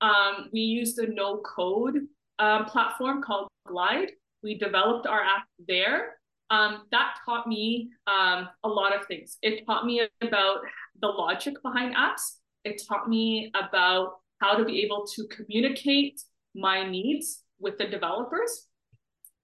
um, 0.00 0.48
we 0.52 0.60
used 0.60 0.98
a 0.98 1.12
no 1.12 1.38
code 1.38 1.98
um, 2.38 2.64
platform 2.64 3.22
called 3.22 3.48
Glide. 3.68 4.12
We 4.42 4.56
developed 4.56 5.06
our 5.06 5.20
app 5.20 5.46
there. 5.68 6.16
Um, 6.50 6.84
that 6.90 7.16
taught 7.24 7.46
me 7.46 7.90
um, 8.06 8.48
a 8.64 8.68
lot 8.68 8.94
of 8.94 9.06
things. 9.06 9.36
It 9.42 9.66
taught 9.66 9.84
me 9.84 10.06
about 10.22 10.58
the 11.00 11.08
logic 11.08 11.54
behind 11.62 11.94
apps. 11.94 12.36
It 12.64 12.82
taught 12.88 13.08
me 13.08 13.52
about 13.54 14.20
how 14.40 14.56
to 14.56 14.64
be 14.64 14.82
able 14.82 15.06
to 15.06 15.26
communicate 15.28 16.20
my 16.54 16.88
needs 16.88 17.42
with 17.58 17.76
the 17.78 17.86
developers. 17.86 18.68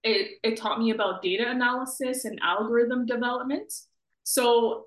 It, 0.03 0.39
it 0.43 0.57
taught 0.57 0.79
me 0.79 0.89
about 0.91 1.21
data 1.21 1.49
analysis 1.49 2.25
and 2.25 2.39
algorithm 2.41 3.05
development. 3.05 3.71
So, 4.31 4.85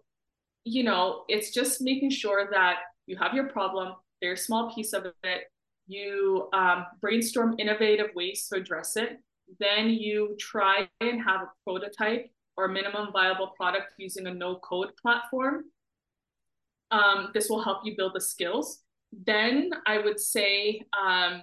you 0.64 0.84
know, 0.84 1.24
it's 1.28 1.50
just 1.50 1.82
making 1.82 2.08
sure 2.08 2.48
that 2.50 2.76
you 3.06 3.14
have 3.16 3.34
your 3.34 3.48
problem, 3.48 3.92
very 4.22 4.38
small 4.38 4.74
piece 4.74 4.94
of 4.94 5.04
it, 5.22 5.42
you 5.86 6.48
um, 6.54 6.86
brainstorm 7.02 7.54
innovative 7.58 8.06
ways 8.14 8.48
to 8.48 8.58
address 8.58 8.96
it, 8.96 9.18
then 9.60 9.90
you 9.90 10.34
try 10.40 10.88
and 11.02 11.22
have 11.22 11.42
a 11.42 11.48
prototype 11.62 12.30
or 12.56 12.68
minimum 12.68 13.12
viable 13.12 13.48
product 13.48 13.92
using 13.98 14.26
a 14.28 14.32
no 14.32 14.56
code 14.56 14.92
platform. 14.96 15.64
Um, 16.90 17.28
this 17.34 17.50
will 17.50 17.62
help 17.62 17.80
you 17.84 17.94
build 17.98 18.12
the 18.14 18.22
skills. 18.22 18.78
Then 19.26 19.72
I 19.86 19.98
would 19.98 20.20
say 20.20 20.80
um, 20.98 21.42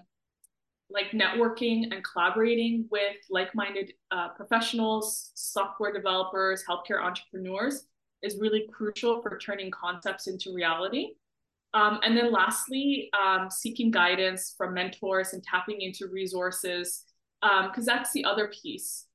like 0.90 1.12
networking 1.12 1.94
and 1.94 2.04
collaborating 2.04 2.88
with 2.90 3.18
like-minded 3.30 3.94
uh, 4.10 4.30
professionals, 4.30 5.30
software 5.36 5.94
developers, 5.94 6.64
healthcare 6.68 7.04
entrepreneurs 7.04 7.86
is 8.24 8.38
really 8.40 8.68
crucial 8.72 9.22
for 9.22 9.38
turning 9.38 9.72
concepts 9.72 10.28
into 10.28 10.54
reality. 10.54 11.10
Um, 11.74 12.00
and 12.04 12.18
then 12.18 12.32
lastly, 12.32 13.10
um, 13.20 13.50
seeking 13.50 13.92
guidance 13.92 14.54
from 14.58 14.74
mentors 14.74 15.34
and 15.34 15.44
tapping 15.44 15.82
into 15.82 16.08
resources, 16.08 17.06
because 17.42 17.78
um, 17.78 17.86
that's 17.86 18.12
the 18.12 18.26
other 18.26 18.52
piece. 18.62 19.06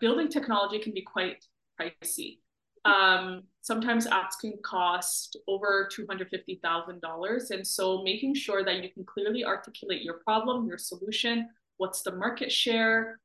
Building 0.00 0.28
technology 0.28 0.78
can 0.78 0.92
be 0.92 1.02
quite 1.02 1.44
pricey. 1.80 2.38
Um, 2.84 3.44
sometimes 3.60 4.06
apps 4.06 4.38
can 4.40 4.54
cost 4.64 5.36
over 5.46 5.88
$250,000. 5.96 7.50
And 7.50 7.66
so 7.66 8.02
making 8.02 8.34
sure 8.34 8.64
that 8.64 8.82
you 8.82 8.90
can 8.90 9.04
clearly 9.04 9.44
articulate 9.44 10.02
your 10.02 10.18
problem, 10.24 10.66
your 10.66 10.78
solution, 10.78 11.48
what's 11.76 12.02
the 12.02 12.12
market 12.12 12.50
share, 12.50 13.18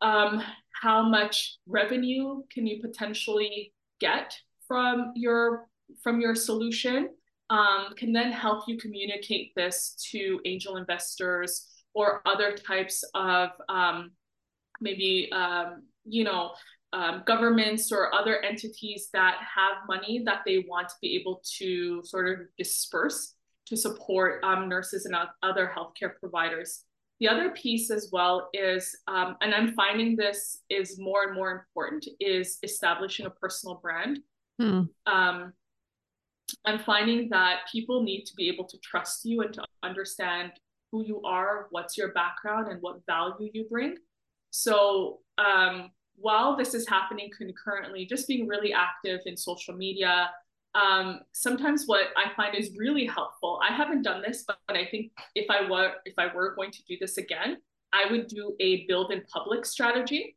um, 0.00 0.42
how 0.82 1.02
much 1.08 1.58
revenue 1.66 2.42
can 2.52 2.66
you 2.66 2.80
potentially 2.80 3.72
get 4.00 4.38
from 4.66 5.12
your 5.14 5.68
from 6.02 6.20
your 6.20 6.34
solution 6.34 7.10
um, 7.50 7.94
can 7.96 8.12
then 8.12 8.32
help 8.32 8.64
you 8.66 8.76
communicate 8.76 9.52
this 9.54 9.94
to 10.10 10.40
angel 10.44 10.76
investors 10.76 11.68
or 11.94 12.20
other 12.26 12.56
types 12.56 13.04
of 13.14 13.50
um, 13.68 14.10
maybe 14.80 15.30
um, 15.32 15.82
you 16.04 16.24
know 16.24 16.52
um, 16.92 17.22
governments 17.26 17.92
or 17.92 18.14
other 18.14 18.42
entities 18.42 19.08
that 19.12 19.36
have 19.40 19.86
money 19.88 20.22
that 20.24 20.40
they 20.46 20.64
want 20.68 20.88
to 20.88 20.94
be 21.02 21.16
able 21.16 21.42
to 21.58 22.02
sort 22.04 22.28
of 22.28 22.46
disperse 22.56 23.34
to 23.66 23.76
support 23.76 24.42
um, 24.44 24.68
nurses 24.68 25.06
and 25.06 25.14
other 25.42 25.72
healthcare 25.76 26.12
providers. 26.20 26.84
The 27.18 27.28
other 27.28 27.50
piece 27.50 27.90
as 27.90 28.10
well 28.12 28.50
is, 28.52 28.96
um, 29.08 29.36
and 29.40 29.54
I'm 29.54 29.74
finding 29.74 30.16
this 30.16 30.62
is 30.68 30.98
more 30.98 31.24
and 31.24 31.34
more 31.34 31.50
important, 31.50 32.06
is 32.20 32.58
establishing 32.62 33.26
a 33.26 33.30
personal 33.30 33.76
brand. 33.82 34.20
Hmm. 34.58 34.82
Um, 35.06 35.52
I'm 36.64 36.78
finding 36.78 37.28
that 37.30 37.60
people 37.70 38.02
need 38.02 38.24
to 38.24 38.34
be 38.34 38.48
able 38.48 38.64
to 38.64 38.78
trust 38.78 39.24
you 39.24 39.42
and 39.42 39.52
to 39.54 39.64
understand 39.82 40.52
who 40.92 41.04
you 41.04 41.22
are, 41.22 41.66
what's 41.70 41.98
your 41.98 42.12
background, 42.12 42.68
and 42.68 42.80
what 42.80 43.04
value 43.06 43.50
you 43.52 43.66
bring. 43.70 43.96
So 44.50 45.20
um, 45.38 45.90
while 46.16 46.56
this 46.56 46.74
is 46.74 46.88
happening 46.88 47.30
concurrently, 47.36 48.06
just 48.06 48.28
being 48.28 48.46
really 48.46 48.72
active 48.72 49.20
in 49.26 49.36
social 49.36 49.74
media. 49.74 50.30
Um, 50.74 51.20
sometimes 51.32 51.84
what 51.86 52.08
I 52.16 52.34
find 52.34 52.54
is 52.54 52.76
really 52.76 53.06
helpful. 53.06 53.60
I 53.66 53.74
haven't 53.74 54.02
done 54.02 54.22
this, 54.22 54.44
but, 54.46 54.58
I 54.68 54.86
think 54.90 55.12
if 55.34 55.46
I 55.50 55.68
were 55.70 55.92
if 56.04 56.14
I 56.18 56.26
were 56.34 56.54
going 56.54 56.70
to 56.70 56.82
do 56.84 56.96
this 57.00 57.16
again, 57.16 57.56
I 57.94 58.10
would 58.10 58.26
do 58.26 58.54
a 58.60 58.84
build 58.86 59.10
in 59.10 59.22
public 59.32 59.64
strategy. 59.64 60.36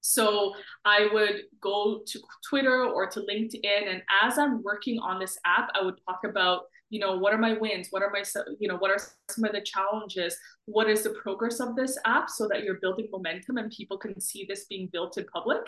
So 0.00 0.54
I 0.84 1.08
would 1.12 1.42
go 1.60 2.00
to 2.06 2.20
Twitter 2.48 2.84
or 2.84 3.06
to 3.08 3.20
LinkedIn, 3.20 3.88
and 3.88 4.02
as 4.22 4.38
I'm 4.38 4.62
working 4.62 4.98
on 4.98 5.18
this 5.18 5.38
app, 5.44 5.70
I 5.74 5.82
would 5.82 5.98
talk 6.08 6.20
about 6.24 6.62
you 6.90 6.98
know 6.98 7.16
what 7.16 7.32
are 7.32 7.38
my 7.38 7.52
wins? 7.52 7.88
What 7.90 8.02
are 8.02 8.10
my 8.10 8.24
you 8.58 8.68
know 8.68 8.76
what 8.76 8.90
are 8.90 8.98
some 9.30 9.44
of 9.44 9.52
the 9.52 9.60
challenges? 9.60 10.36
What 10.66 10.90
is 10.90 11.02
the 11.02 11.10
progress 11.10 11.60
of 11.60 11.76
this 11.76 11.96
app 12.04 12.28
so 12.28 12.48
that 12.48 12.64
you're 12.64 12.80
building 12.80 13.08
momentum 13.12 13.58
and 13.58 13.70
people 13.70 13.96
can 13.96 14.20
see 14.20 14.44
this 14.48 14.66
being 14.66 14.88
built 14.92 15.16
in 15.16 15.24
public? 15.26 15.60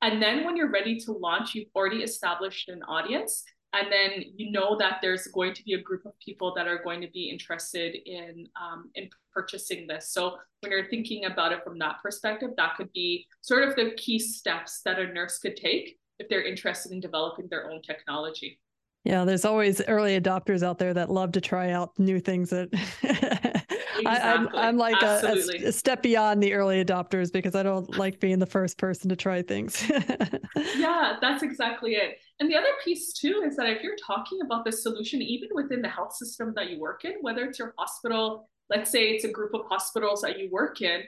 And 0.00 0.20
then 0.20 0.44
when 0.44 0.56
you're 0.56 0.70
ready 0.70 0.98
to 1.00 1.12
launch 1.12 1.54
you've 1.54 1.68
already 1.76 2.02
established 2.02 2.68
an 2.68 2.82
audience 2.84 3.44
and 3.72 3.90
then 3.90 4.24
you 4.36 4.50
know 4.50 4.76
that 4.78 4.98
there's 5.00 5.26
going 5.28 5.54
to 5.54 5.64
be 5.64 5.74
a 5.74 5.80
group 5.80 6.04
of 6.04 6.12
people 6.18 6.52
that 6.54 6.68
are 6.68 6.82
going 6.82 7.00
to 7.00 7.08
be 7.08 7.30
interested 7.30 7.96
in 8.06 8.46
um, 8.60 8.90
in 8.94 9.08
purchasing 9.32 9.86
this. 9.86 10.10
So 10.10 10.36
when 10.60 10.72
you're 10.72 10.88
thinking 10.88 11.24
about 11.24 11.52
it 11.52 11.64
from 11.64 11.78
that 11.78 11.96
perspective 12.02 12.50
that 12.56 12.76
could 12.76 12.92
be 12.92 13.26
sort 13.40 13.66
of 13.68 13.76
the 13.76 13.92
key 13.96 14.18
steps 14.18 14.82
that 14.84 14.98
a 14.98 15.06
nurse 15.06 15.38
could 15.38 15.56
take 15.56 15.98
if 16.18 16.28
they're 16.28 16.44
interested 16.44 16.92
in 16.92 17.00
developing 17.00 17.48
their 17.48 17.70
own 17.70 17.82
technology. 17.82 18.58
Yeah, 19.04 19.24
there's 19.24 19.44
always 19.44 19.82
early 19.88 20.20
adopters 20.20 20.62
out 20.62 20.78
there 20.78 20.94
that 20.94 21.10
love 21.10 21.32
to 21.32 21.40
try 21.40 21.72
out 21.72 21.98
new 21.98 22.20
things 22.20 22.50
that 22.50 22.68
exactly. 24.10 24.30
I, 24.30 24.34
am 24.34 24.48
I'm, 24.48 24.56
I'm 24.56 24.76
like 24.76 25.02
a, 25.02 25.66
a, 25.66 25.72
step 25.72 26.02
beyond 26.02 26.42
the 26.42 26.54
early 26.54 26.84
adopters 26.84 27.32
because 27.32 27.54
I 27.54 27.62
don't 27.62 27.96
like 27.98 28.20
being 28.20 28.38
the 28.38 28.46
first 28.46 28.78
person 28.78 29.08
to 29.08 29.16
try 29.16 29.42
things. 29.42 29.88
yeah, 30.76 31.16
that's 31.20 31.42
exactly 31.42 31.94
it. 31.94 32.18
And 32.40 32.50
the 32.50 32.56
other 32.56 32.68
piece 32.84 33.12
too 33.12 33.42
is 33.46 33.56
that 33.56 33.68
if 33.68 33.82
you're 33.82 33.96
talking 34.04 34.40
about 34.44 34.64
the 34.64 34.72
solution, 34.72 35.22
even 35.22 35.48
within 35.52 35.82
the 35.82 35.88
health 35.88 36.14
system 36.14 36.52
that 36.56 36.70
you 36.70 36.80
work 36.80 37.04
in, 37.04 37.14
whether 37.20 37.44
it's 37.44 37.58
your 37.58 37.74
hospital, 37.78 38.48
let's 38.70 38.90
say 38.90 39.10
it's 39.10 39.24
a 39.24 39.30
group 39.30 39.54
of 39.54 39.62
hospitals 39.68 40.22
that 40.22 40.38
you 40.38 40.50
work 40.50 40.80
in, 40.82 41.02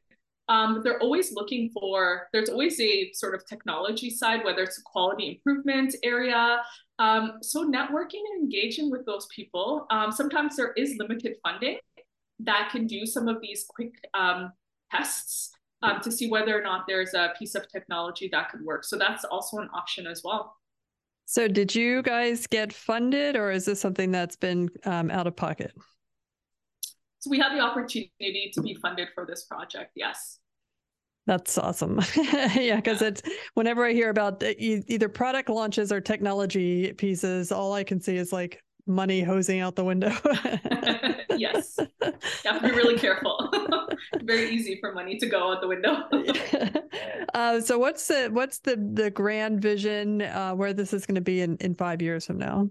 um, 0.49 0.83
they're 0.85 1.01
always 1.01 1.33
looking 1.33 1.71
for 1.71 2.29
there's 2.33 2.51
always 2.51 2.79
a 2.81 3.11
sort 3.13 3.35
of 3.35 3.47
technology 3.47 4.11
side 4.11 4.45
whether 4.45 4.63
it's 4.63 4.79
a 4.79 4.83
quality 4.83 5.29
improvement 5.29 5.95
area 6.03 6.61
um, 6.99 7.39
so 7.43 7.69
networking 7.69 8.21
and 8.33 8.43
engaging 8.43 8.91
with 8.91 9.07
those 9.07 9.27
people 9.35 9.87
um, 9.91 10.13
sometimes 10.13 10.57
there 10.57 10.73
is 10.73 10.97
limited 10.99 11.37
funding 11.43 11.79
that 12.41 12.69
can 12.71 12.87
do 12.87 13.07
some 13.07 13.29
of 13.29 13.41
these 13.41 13.65
quick 13.69 13.95
um, 14.15 14.53
tests 14.91 15.51
um, 15.83 16.01
to 16.01 16.11
see 16.11 16.29
whether 16.29 16.59
or 16.59 16.63
not 16.63 16.85
there's 16.87 17.15
a 17.15 17.33
piece 17.39 17.55
of 17.55 17.71
technology 17.71 18.29
that 18.33 18.51
could 18.51 18.63
work 18.63 18.85
so 18.85 18.97
that's 18.97 19.25
also 19.25 19.59
an 19.59 19.69
option 19.75 20.07
as 20.07 20.23
well 20.25 20.57
so 21.27 21.49
did 21.49 21.75
you 21.75 22.03
guys 22.03 22.47
get 22.47 22.73
funded 22.73 23.37
or 23.37 23.51
is 23.51 23.65
this 23.65 23.81
something 23.81 24.11
that's 24.11 24.37
been 24.37 24.69
um, 24.85 25.11
out 25.11 25.27
of 25.27 25.37
pocket 25.37 25.73
so 27.25 27.31
we 27.31 27.39
had 27.39 27.55
the 27.55 27.61
opportunity 27.61 28.51
to 28.53 28.61
be 28.61 28.75
funded 28.75 29.09
for 29.15 29.25
this 29.25 29.45
project, 29.45 29.93
yes. 29.95 30.41
That's 31.27 31.57
awesome. 31.57 32.03
yeah, 32.55 32.77
because 32.77 33.01
it's 33.01 33.23
whenever 33.55 33.87
I 33.87 33.95
hear 33.95 34.11
about 34.11 34.43
either 34.43 35.09
product 35.09 35.49
launches 35.49 35.91
or 35.91 36.03
technology 36.03 36.93
pieces, 36.93 37.51
all 37.51 37.73
I 37.73 37.83
can 37.83 37.99
see 37.99 38.19
is 38.19 38.31
like 38.31 38.63
money 38.87 39.23
hosing 39.23 39.61
out 39.61 39.77
the 39.77 39.85
window. 39.85 40.13
yes. 41.39 41.79
You 41.79 41.87
have 42.45 42.63
to 42.63 42.69
be 42.69 42.75
really 42.75 42.99
careful. 42.99 43.51
Very 44.23 44.51
easy 44.51 44.79
for 44.81 44.93
money 44.93 45.19
to 45.19 45.27
go 45.27 45.53
out 45.53 45.61
the 45.61 45.69
window. 45.69 46.05
uh, 47.35 47.61
so 47.61 47.79
what's 47.79 48.07
the 48.07 48.29
what's 48.33 48.59
the 48.61 48.77
the 48.93 49.11
grand 49.11 49.61
vision 49.61 50.23
uh, 50.23 50.53
where 50.55 50.73
this 50.73 50.93
is 50.93 51.07
going 51.07 51.15
to 51.17 51.21
be 51.21 51.41
in, 51.41 51.57
in 51.59 51.75
five 51.75 52.03
years 52.03 52.27
from 52.27 52.39
now? 52.39 52.69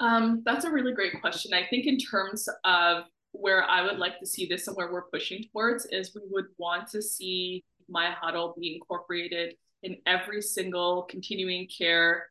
Um, 0.00 0.42
that's 0.44 0.64
a 0.64 0.70
really 0.70 0.92
great 0.92 1.20
question. 1.20 1.54
I 1.54 1.66
think 1.68 1.86
in 1.86 1.98
terms 1.98 2.48
of 2.64 3.04
where 3.32 3.64
I 3.64 3.82
would 3.82 3.98
like 3.98 4.18
to 4.20 4.26
see 4.26 4.46
this 4.46 4.66
and 4.66 4.76
where 4.76 4.92
we're 4.92 5.08
pushing 5.08 5.44
towards 5.52 5.86
is 5.86 6.14
we 6.14 6.22
would 6.30 6.46
want 6.58 6.88
to 6.88 7.02
see 7.02 7.64
My 7.88 8.10
Huddle 8.10 8.54
be 8.58 8.74
incorporated 8.74 9.54
in 9.82 9.96
every 10.06 10.42
single 10.42 11.02
continuing 11.04 11.66
care 11.68 12.26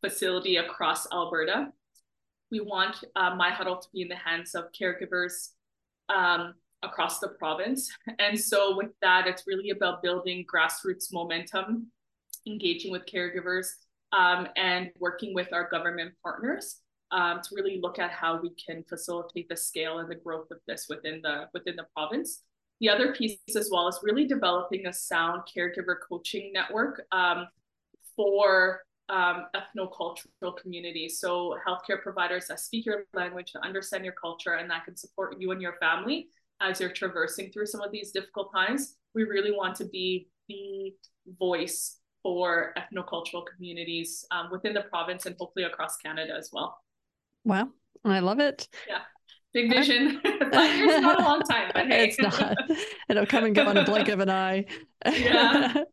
facility 0.00 0.56
across 0.56 1.10
Alberta. 1.12 1.68
We 2.50 2.60
want 2.60 3.04
uh, 3.16 3.34
My 3.34 3.50
Huddle 3.50 3.76
to 3.76 3.88
be 3.92 4.02
in 4.02 4.08
the 4.08 4.16
hands 4.16 4.54
of 4.54 4.66
caregivers 4.72 5.50
um, 6.08 6.54
across 6.82 7.18
the 7.18 7.28
province. 7.28 7.90
And 8.18 8.38
so, 8.38 8.76
with 8.76 8.90
that, 9.02 9.26
it's 9.26 9.44
really 9.46 9.70
about 9.70 10.02
building 10.02 10.44
grassroots 10.52 11.12
momentum, 11.12 11.88
engaging 12.46 12.90
with 12.90 13.02
caregivers, 13.06 13.66
um, 14.12 14.48
and 14.56 14.90
working 14.98 15.34
with 15.34 15.52
our 15.52 15.68
government 15.68 16.14
partners 16.22 16.80
um, 17.10 17.40
to 17.42 17.54
really 17.54 17.80
look 17.80 17.98
at 17.98 18.10
how 18.10 18.40
we 18.40 18.50
can 18.50 18.84
facilitate 18.88 19.48
the 19.48 19.56
scale 19.56 19.98
and 19.98 20.10
the 20.10 20.14
growth 20.14 20.50
of 20.50 20.58
this 20.66 20.86
within 20.88 21.20
the 21.22 21.48
within 21.54 21.76
the 21.76 21.86
province. 21.94 22.42
The 22.80 22.88
other 22.88 23.12
piece 23.12 23.38
as 23.56 23.70
well 23.72 23.88
is 23.88 23.98
really 24.02 24.24
developing 24.24 24.86
a 24.86 24.92
sound 24.92 25.42
caregiver 25.54 25.96
coaching 26.08 26.52
network 26.52 27.02
um, 27.10 27.48
for 28.14 28.82
um, 29.08 29.46
ethnocultural 29.54 30.56
communities. 30.60 31.20
So 31.20 31.56
healthcare 31.66 32.00
providers 32.02 32.46
that 32.48 32.60
speak 32.60 32.86
your 32.86 33.04
language, 33.14 33.52
that 33.52 33.64
understand 33.64 34.04
your 34.04 34.14
culture, 34.14 34.54
and 34.54 34.70
that 34.70 34.84
can 34.84 34.96
support 34.96 35.36
you 35.38 35.50
and 35.50 35.62
your 35.62 35.74
family 35.80 36.28
as 36.60 36.80
you're 36.80 36.92
traversing 36.92 37.50
through 37.52 37.66
some 37.66 37.80
of 37.80 37.92
these 37.92 38.10
difficult 38.10 38.52
times. 38.52 38.96
We 39.14 39.24
really 39.24 39.52
want 39.52 39.76
to 39.76 39.84
be 39.86 40.28
the 40.48 40.94
voice 41.38 41.98
for 42.22 42.74
ethnocultural 42.76 43.44
communities 43.54 44.24
um, 44.30 44.48
within 44.50 44.74
the 44.74 44.82
province 44.82 45.26
and 45.26 45.36
hopefully 45.38 45.64
across 45.64 45.96
Canada 45.98 46.34
as 46.36 46.50
well. 46.52 46.78
Wow, 47.44 47.68
I 48.04 48.20
love 48.20 48.40
it. 48.40 48.68
Yeah. 48.88 48.98
Big 49.54 49.70
vision. 49.70 50.20
Five 50.52 50.76
years 50.76 51.00
not 51.00 51.20
a 51.20 51.24
long 51.24 51.40
time, 51.42 51.70
but 51.72 51.86
hey. 51.86 52.08
It's 52.08 52.20
not. 52.20 52.56
It'll 53.08 53.26
come 53.26 53.44
and 53.44 53.54
go 53.54 53.70
in 53.70 53.76
a 53.78 53.84
blink 53.84 54.08
of 54.08 54.20
an 54.20 54.30
eye. 54.30 54.66
Yeah. 55.06 55.84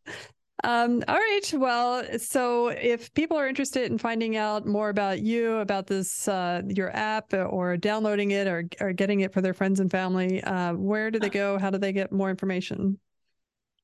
Um, 0.65 1.03
all 1.07 1.15
right. 1.15 1.53
Well, 1.53 2.17
so 2.17 2.69
if 2.69 3.13
people 3.13 3.37
are 3.37 3.47
interested 3.47 3.91
in 3.91 3.99
finding 3.99 4.35
out 4.35 4.65
more 4.65 4.89
about 4.89 5.21
you, 5.21 5.57
about 5.57 5.85
this, 5.85 6.27
uh, 6.27 6.63
your 6.67 6.89
app, 6.95 7.35
or 7.35 7.77
downloading 7.77 8.31
it, 8.31 8.47
or 8.47 8.63
or 8.81 8.91
getting 8.91 9.19
it 9.19 9.31
for 9.31 9.41
their 9.41 9.53
friends 9.53 9.79
and 9.79 9.91
family, 9.91 10.43
uh, 10.43 10.73
where 10.73 11.11
do 11.11 11.19
they 11.19 11.29
go? 11.29 11.59
How 11.59 11.69
do 11.69 11.77
they 11.77 11.93
get 11.93 12.11
more 12.11 12.31
information? 12.31 12.97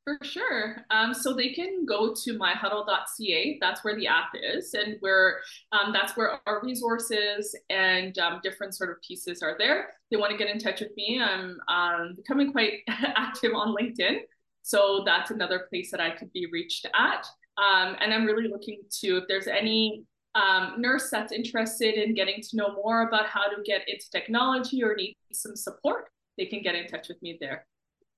For 0.05 0.17
sure. 0.23 0.77
Um, 0.89 1.13
so 1.13 1.35
they 1.35 1.53
can 1.53 1.85
go 1.85 2.15
to 2.23 2.39
myhuddle.ca. 2.39 3.59
That's 3.61 3.83
where 3.83 3.95
the 3.95 4.07
app 4.07 4.31
is, 4.33 4.73
and 4.73 4.95
where 5.01 5.41
um, 5.71 5.93
that's 5.93 6.17
where 6.17 6.39
our 6.47 6.63
resources 6.63 7.55
and 7.69 8.17
um, 8.17 8.39
different 8.41 8.73
sort 8.73 8.89
of 8.89 8.99
pieces 9.07 9.43
are 9.43 9.55
there. 9.59 9.89
They 10.09 10.17
want 10.17 10.31
to 10.31 10.37
get 10.37 10.49
in 10.49 10.57
touch 10.57 10.79
with 10.79 10.97
me. 10.97 11.21
I'm 11.23 11.59
um, 11.67 12.15
becoming 12.15 12.51
quite 12.51 12.79
active 12.87 13.51
on 13.53 13.75
LinkedIn, 13.75 14.21
so 14.61 15.03
that's 15.05 15.31
another 15.31 15.67
place 15.69 15.91
that 15.91 15.99
I 15.99 16.11
could 16.11 16.31
be 16.33 16.47
reached 16.51 16.85
at. 16.93 17.25
Um, 17.57 17.95
and 17.99 18.13
I'm 18.13 18.25
really 18.25 18.47
looking 18.47 18.81
to 19.01 19.17
if 19.17 19.23
there's 19.27 19.47
any 19.47 20.03
um, 20.35 20.75
nurse 20.77 21.09
that's 21.09 21.31
interested 21.31 21.95
in 21.95 22.13
getting 22.13 22.41
to 22.41 22.57
know 22.57 22.73
more 22.73 23.07
about 23.07 23.27
how 23.27 23.47
to 23.47 23.61
get 23.63 23.81
into 23.87 24.09
technology 24.11 24.83
or 24.83 24.95
need 24.95 25.17
some 25.33 25.55
support, 25.55 26.05
they 26.37 26.45
can 26.45 26.61
get 26.61 26.75
in 26.75 26.87
touch 26.87 27.09
with 27.09 27.21
me 27.21 27.37
there. 27.41 27.65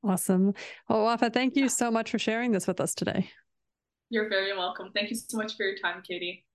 Awesome. 0.03 0.53
Well, 0.89 1.03
Wafa, 1.03 1.29
thank 1.29 1.55
you 1.55 1.69
so 1.69 1.89
much 1.89 2.11
for 2.11 2.19
sharing 2.19 2.51
this 2.51 2.67
with 2.67 2.81
us 2.81 2.93
today. 2.93 3.29
You're 4.09 4.29
very 4.29 4.55
welcome. 4.55 4.91
Thank 4.93 5.09
you 5.09 5.15
so 5.15 5.37
much 5.37 5.55
for 5.55 5.63
your 5.65 5.77
time, 5.77 6.03
Katie. 6.07 6.45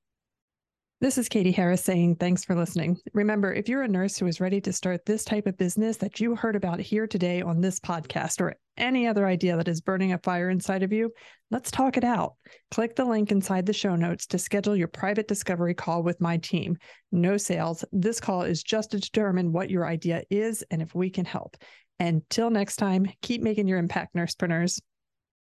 This 1.00 1.16
is 1.16 1.28
Katie 1.28 1.52
Harris 1.52 1.84
saying 1.84 2.16
thanks 2.16 2.44
for 2.44 2.56
listening. 2.56 2.98
Remember, 3.14 3.52
if 3.52 3.68
you're 3.68 3.84
a 3.84 3.88
nurse 3.88 4.18
who 4.18 4.26
is 4.26 4.40
ready 4.40 4.60
to 4.62 4.72
start 4.72 5.06
this 5.06 5.22
type 5.24 5.46
of 5.46 5.56
business 5.56 5.96
that 5.98 6.18
you 6.18 6.34
heard 6.34 6.56
about 6.56 6.80
here 6.80 7.06
today 7.06 7.40
on 7.40 7.60
this 7.60 7.78
podcast 7.78 8.40
or 8.40 8.56
any 8.76 9.06
other 9.06 9.24
idea 9.24 9.56
that 9.56 9.68
is 9.68 9.80
burning 9.80 10.12
a 10.12 10.18
fire 10.18 10.50
inside 10.50 10.82
of 10.82 10.92
you, 10.92 11.12
let's 11.52 11.70
talk 11.70 11.96
it 11.96 12.02
out. 12.02 12.34
Click 12.72 12.96
the 12.96 13.04
link 13.04 13.30
inside 13.30 13.64
the 13.64 13.72
show 13.72 13.94
notes 13.94 14.26
to 14.26 14.38
schedule 14.38 14.74
your 14.74 14.88
private 14.88 15.28
discovery 15.28 15.72
call 15.72 16.02
with 16.02 16.20
my 16.20 16.36
team. 16.38 16.76
No 17.12 17.36
sales. 17.36 17.84
This 17.92 18.18
call 18.18 18.42
is 18.42 18.64
just 18.64 18.90
to 18.90 18.98
determine 18.98 19.52
what 19.52 19.70
your 19.70 19.86
idea 19.86 20.24
is 20.30 20.64
and 20.72 20.82
if 20.82 20.96
we 20.96 21.10
can 21.10 21.24
help. 21.24 21.56
Until 22.00 22.50
next 22.50 22.74
time, 22.74 23.06
keep 23.22 23.40
making 23.40 23.68
your 23.68 23.78
impact, 23.78 24.16
nursepreneurs. 24.16 24.80